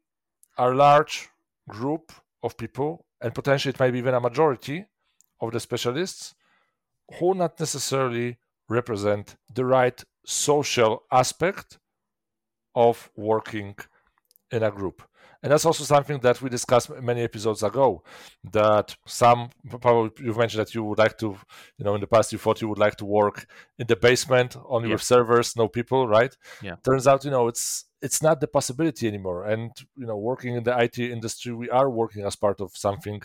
a 0.58 0.68
large 0.70 1.28
group 1.68 2.12
of 2.42 2.56
people, 2.56 2.90
and 3.22 3.34
potentially 3.34 3.72
it 3.74 3.80
might 3.80 3.92
be 3.92 3.98
even 3.98 4.14
a 4.14 4.26
majority 4.28 4.78
of 5.40 5.52
the 5.52 5.60
specialists, 5.60 6.34
who 7.14 7.34
not 7.34 7.58
necessarily 7.60 8.38
represent 8.68 9.36
the 9.52 9.64
right 9.64 10.02
social 10.24 11.02
aspect 11.10 11.78
of 12.74 13.10
working 13.16 13.74
in 14.50 14.62
a 14.62 14.70
group. 14.70 15.02
And 15.42 15.52
that's 15.52 15.64
also 15.66 15.84
something 15.84 16.18
that 16.20 16.42
we 16.42 16.50
discussed 16.50 16.90
many 17.00 17.22
episodes 17.22 17.62
ago. 17.62 18.02
That 18.52 18.96
some, 19.06 19.50
probably 19.80 20.10
you've 20.24 20.36
mentioned 20.38 20.60
that 20.62 20.74
you 20.74 20.82
would 20.82 20.98
like 20.98 21.16
to, 21.18 21.36
you 21.78 21.84
know, 21.84 21.94
in 21.94 22.00
the 22.00 22.06
past 22.06 22.32
you 22.32 22.38
thought 22.38 22.60
you 22.60 22.68
would 22.68 22.78
like 22.78 22.96
to 22.96 23.04
work 23.04 23.46
in 23.78 23.86
the 23.86 23.96
basement, 23.96 24.56
only 24.66 24.88
Yeah. 24.88 24.94
with 24.94 25.02
servers, 25.02 25.54
no 25.56 25.68
people, 25.68 26.08
right? 26.08 26.36
Yeah. 26.62 26.76
Turns 26.84 27.06
out, 27.06 27.24
you 27.24 27.30
know, 27.30 27.46
it's 27.48 27.84
it's 28.02 28.22
not 28.22 28.40
the 28.40 28.46
possibility 28.46 29.08
anymore. 29.08 29.46
And 29.46 29.70
you 29.96 30.06
know, 30.06 30.16
working 30.16 30.56
in 30.56 30.64
the 30.64 30.78
IT 30.78 30.98
industry, 30.98 31.52
we 31.52 31.70
are 31.70 31.90
working 31.90 32.24
as 32.24 32.36
part 32.36 32.60
of 32.60 32.76
something 32.76 33.22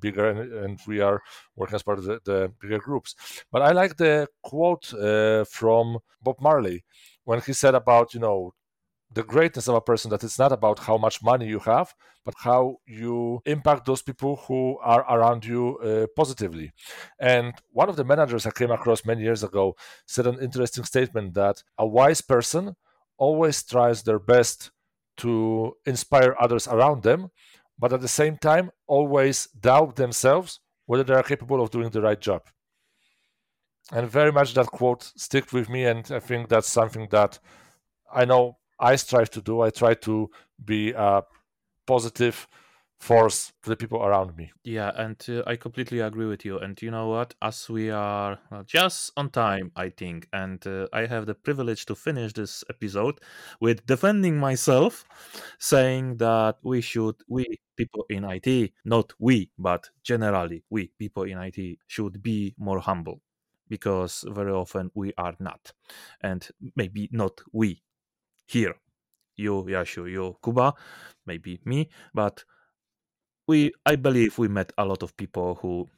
bigger, 0.00 0.28
and, 0.28 0.52
and 0.52 0.78
we 0.86 1.00
are 1.00 1.22
working 1.56 1.76
as 1.76 1.82
part 1.82 1.98
of 1.98 2.04
the, 2.04 2.20
the 2.24 2.52
bigger 2.60 2.78
groups. 2.78 3.14
But 3.50 3.62
I 3.62 3.72
like 3.72 3.96
the 3.96 4.28
quote 4.42 4.92
uh, 4.94 5.44
from 5.44 5.98
Bob 6.22 6.40
Marley 6.40 6.84
when 7.24 7.40
he 7.40 7.52
said 7.52 7.74
about, 7.74 8.14
you 8.14 8.20
know, 8.20 8.54
the 9.12 9.22
greatness 9.24 9.66
of 9.68 9.74
a 9.74 9.80
person 9.80 10.10
that 10.10 10.22
it's 10.22 10.38
not 10.38 10.52
about 10.52 10.78
how 10.78 10.96
much 10.96 11.22
money 11.22 11.46
you 11.46 11.58
have, 11.58 11.94
but 12.24 12.34
how 12.38 12.76
you 12.86 13.40
impact 13.44 13.84
those 13.84 14.02
people 14.02 14.36
who 14.46 14.78
are 14.82 15.00
around 15.12 15.44
you 15.44 15.78
uh, 15.78 16.06
positively. 16.14 16.72
And 17.18 17.52
one 17.72 17.88
of 17.88 17.96
the 17.96 18.04
managers 18.04 18.46
I 18.46 18.52
came 18.52 18.70
across 18.70 19.04
many 19.04 19.22
years 19.22 19.42
ago 19.42 19.74
said 20.06 20.26
an 20.26 20.38
interesting 20.40 20.84
statement 20.84 21.34
that 21.34 21.62
a 21.76 21.86
wise 21.86 22.20
person 22.20 22.76
always 23.20 23.62
tries 23.62 24.02
their 24.02 24.18
best 24.18 24.72
to 25.18 25.76
inspire 25.84 26.34
others 26.40 26.66
around 26.66 27.02
them, 27.02 27.30
but 27.78 27.92
at 27.92 28.00
the 28.00 28.08
same 28.08 28.36
time, 28.38 28.70
always 28.86 29.46
doubt 29.48 29.96
themselves 29.96 30.58
whether 30.86 31.04
they 31.04 31.14
are 31.14 31.22
capable 31.22 31.60
of 31.62 31.70
doing 31.70 31.90
the 31.90 32.00
right 32.00 32.20
job. 32.20 32.42
And 33.92 34.08
very 34.08 34.32
much 34.32 34.54
that 34.54 34.66
quote 34.66 35.02
stick 35.16 35.52
with 35.52 35.68
me, 35.68 35.84
and 35.84 36.10
I 36.10 36.20
think 36.20 36.48
that's 36.48 36.68
something 36.68 37.08
that 37.10 37.38
I 38.12 38.24
know 38.24 38.56
I 38.78 38.96
strive 38.96 39.30
to 39.30 39.42
do. 39.42 39.60
I 39.60 39.70
try 39.70 39.94
to 39.94 40.30
be 40.64 40.92
a 40.92 41.22
positive 41.86 42.48
force 43.00 43.52
to 43.62 43.70
the 43.70 43.76
people 43.76 44.02
around 44.02 44.36
me. 44.36 44.52
Yeah, 44.62 44.92
and 44.94 45.16
uh, 45.28 45.42
I 45.46 45.56
completely 45.56 46.00
agree 46.00 46.26
with 46.26 46.44
you. 46.44 46.58
And 46.58 46.80
you 46.82 46.90
know 46.90 47.08
what? 47.08 47.34
As 47.40 47.68
we 47.68 47.90
are 47.90 48.38
well, 48.50 48.62
just 48.64 49.12
on 49.16 49.30
time, 49.30 49.72
I 49.74 49.88
think, 49.88 50.28
and 50.34 50.64
uh, 50.66 50.86
I 50.92 51.06
have 51.06 51.24
the 51.24 51.34
privilege 51.34 51.86
to 51.86 51.94
finish 51.94 52.34
this 52.34 52.62
episode 52.68 53.18
with 53.60 53.86
defending 53.86 54.38
myself, 54.38 55.06
saying 55.58 56.18
that 56.18 56.58
we 56.62 56.82
should, 56.82 57.16
we 57.26 57.46
people 57.76 58.04
in 58.10 58.24
IT, 58.24 58.72
not 58.84 59.14
we, 59.18 59.50
but 59.58 59.88
generally, 60.04 60.62
we 60.68 60.92
people 60.98 61.22
in 61.22 61.38
IT 61.38 61.78
should 61.86 62.22
be 62.22 62.54
more 62.58 62.80
humble 62.80 63.22
because 63.70 64.24
very 64.28 64.52
often 64.52 64.90
we 64.94 65.14
are 65.16 65.34
not. 65.40 65.72
And 66.20 66.46
maybe 66.76 67.08
not 67.12 67.40
we 67.52 67.82
here. 68.46 68.74
You, 69.36 69.64
Yashu, 69.64 70.10
you, 70.10 70.36
Kuba, 70.44 70.74
maybe 71.24 71.60
me, 71.64 71.88
but 72.12 72.44
we 73.50 73.72
I 73.84 73.96
believe 73.96 74.38
we 74.38 74.48
met 74.48 74.72
a 74.78 74.84
lot 74.84 75.02
of 75.02 75.16
people 75.16 75.56
who 75.60 75.88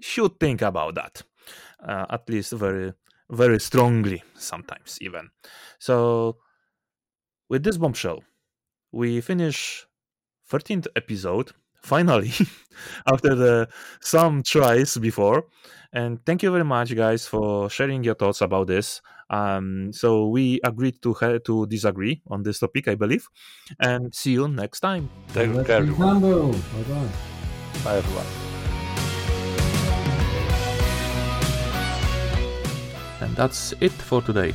should 0.00 0.40
think 0.40 0.62
about 0.62 0.94
that, 0.96 1.22
uh, 1.86 2.06
at 2.10 2.28
least 2.28 2.52
very 2.52 2.92
very 3.30 3.60
strongly 3.60 4.22
sometimes 4.34 4.98
even. 5.00 5.30
So 5.78 6.38
with 7.48 7.62
this 7.64 7.76
bombshell, 7.76 8.20
we 8.92 9.20
finish 9.20 9.86
13th 10.50 10.86
episode 10.96 11.52
finally 11.82 12.32
after 13.12 13.34
the 13.34 13.68
some 14.00 14.42
tries 14.42 14.96
before 14.98 15.44
and 15.92 16.24
thank 16.24 16.42
you 16.42 16.50
very 16.52 16.64
much 16.64 16.94
guys 16.94 17.26
for 17.26 17.68
sharing 17.68 18.04
your 18.04 18.14
thoughts 18.14 18.40
about 18.40 18.66
this 18.68 19.02
um, 19.32 19.92
so 19.92 20.28
we 20.28 20.60
agreed 20.62 21.00
to 21.02 21.14
ha- 21.14 21.38
to 21.44 21.66
disagree 21.66 22.22
on 22.28 22.42
this 22.42 22.58
topic 22.60 22.86
i 22.86 22.94
believe 22.94 23.26
and 23.80 24.14
see 24.14 24.32
you 24.32 24.46
next 24.46 24.80
time 24.80 25.08
Take 25.32 25.54
Let's 25.54 25.66
care, 25.66 25.78
everyone. 25.78 26.20
Bye 26.20 26.58
bye. 26.88 27.08
Bye, 27.84 27.96
everyone. 27.96 28.26
And 33.22 33.34
that's 33.34 33.72
it 33.80 33.92
for 33.92 34.20
today. 34.20 34.54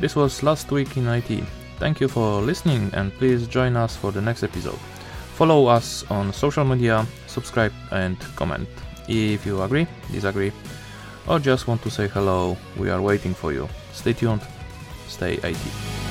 This 0.00 0.16
was 0.16 0.42
Last 0.42 0.72
Week 0.72 0.96
in 0.96 1.06
IT. 1.06 1.44
Thank 1.78 2.00
you 2.00 2.08
for 2.08 2.40
listening 2.40 2.90
and 2.94 3.12
please 3.14 3.46
join 3.46 3.76
us 3.76 3.94
for 3.94 4.10
the 4.10 4.20
next 4.20 4.42
episode. 4.42 4.78
Follow 5.34 5.66
us 5.66 6.04
on 6.10 6.32
social 6.32 6.64
media, 6.64 7.06
subscribe 7.26 7.72
and 7.92 8.18
comment. 8.34 8.68
If 9.08 9.46
you 9.46 9.62
agree, 9.62 9.86
disagree, 10.10 10.52
or 11.28 11.38
just 11.38 11.66
want 11.66 11.82
to 11.82 11.90
say 11.90 12.08
hello, 12.08 12.56
we 12.76 12.90
are 12.90 13.02
waiting 13.02 13.34
for 13.34 13.52
you. 13.52 13.68
Stay 13.92 14.12
tuned, 14.12 14.42
stay 15.08 15.34
IT. 15.42 16.05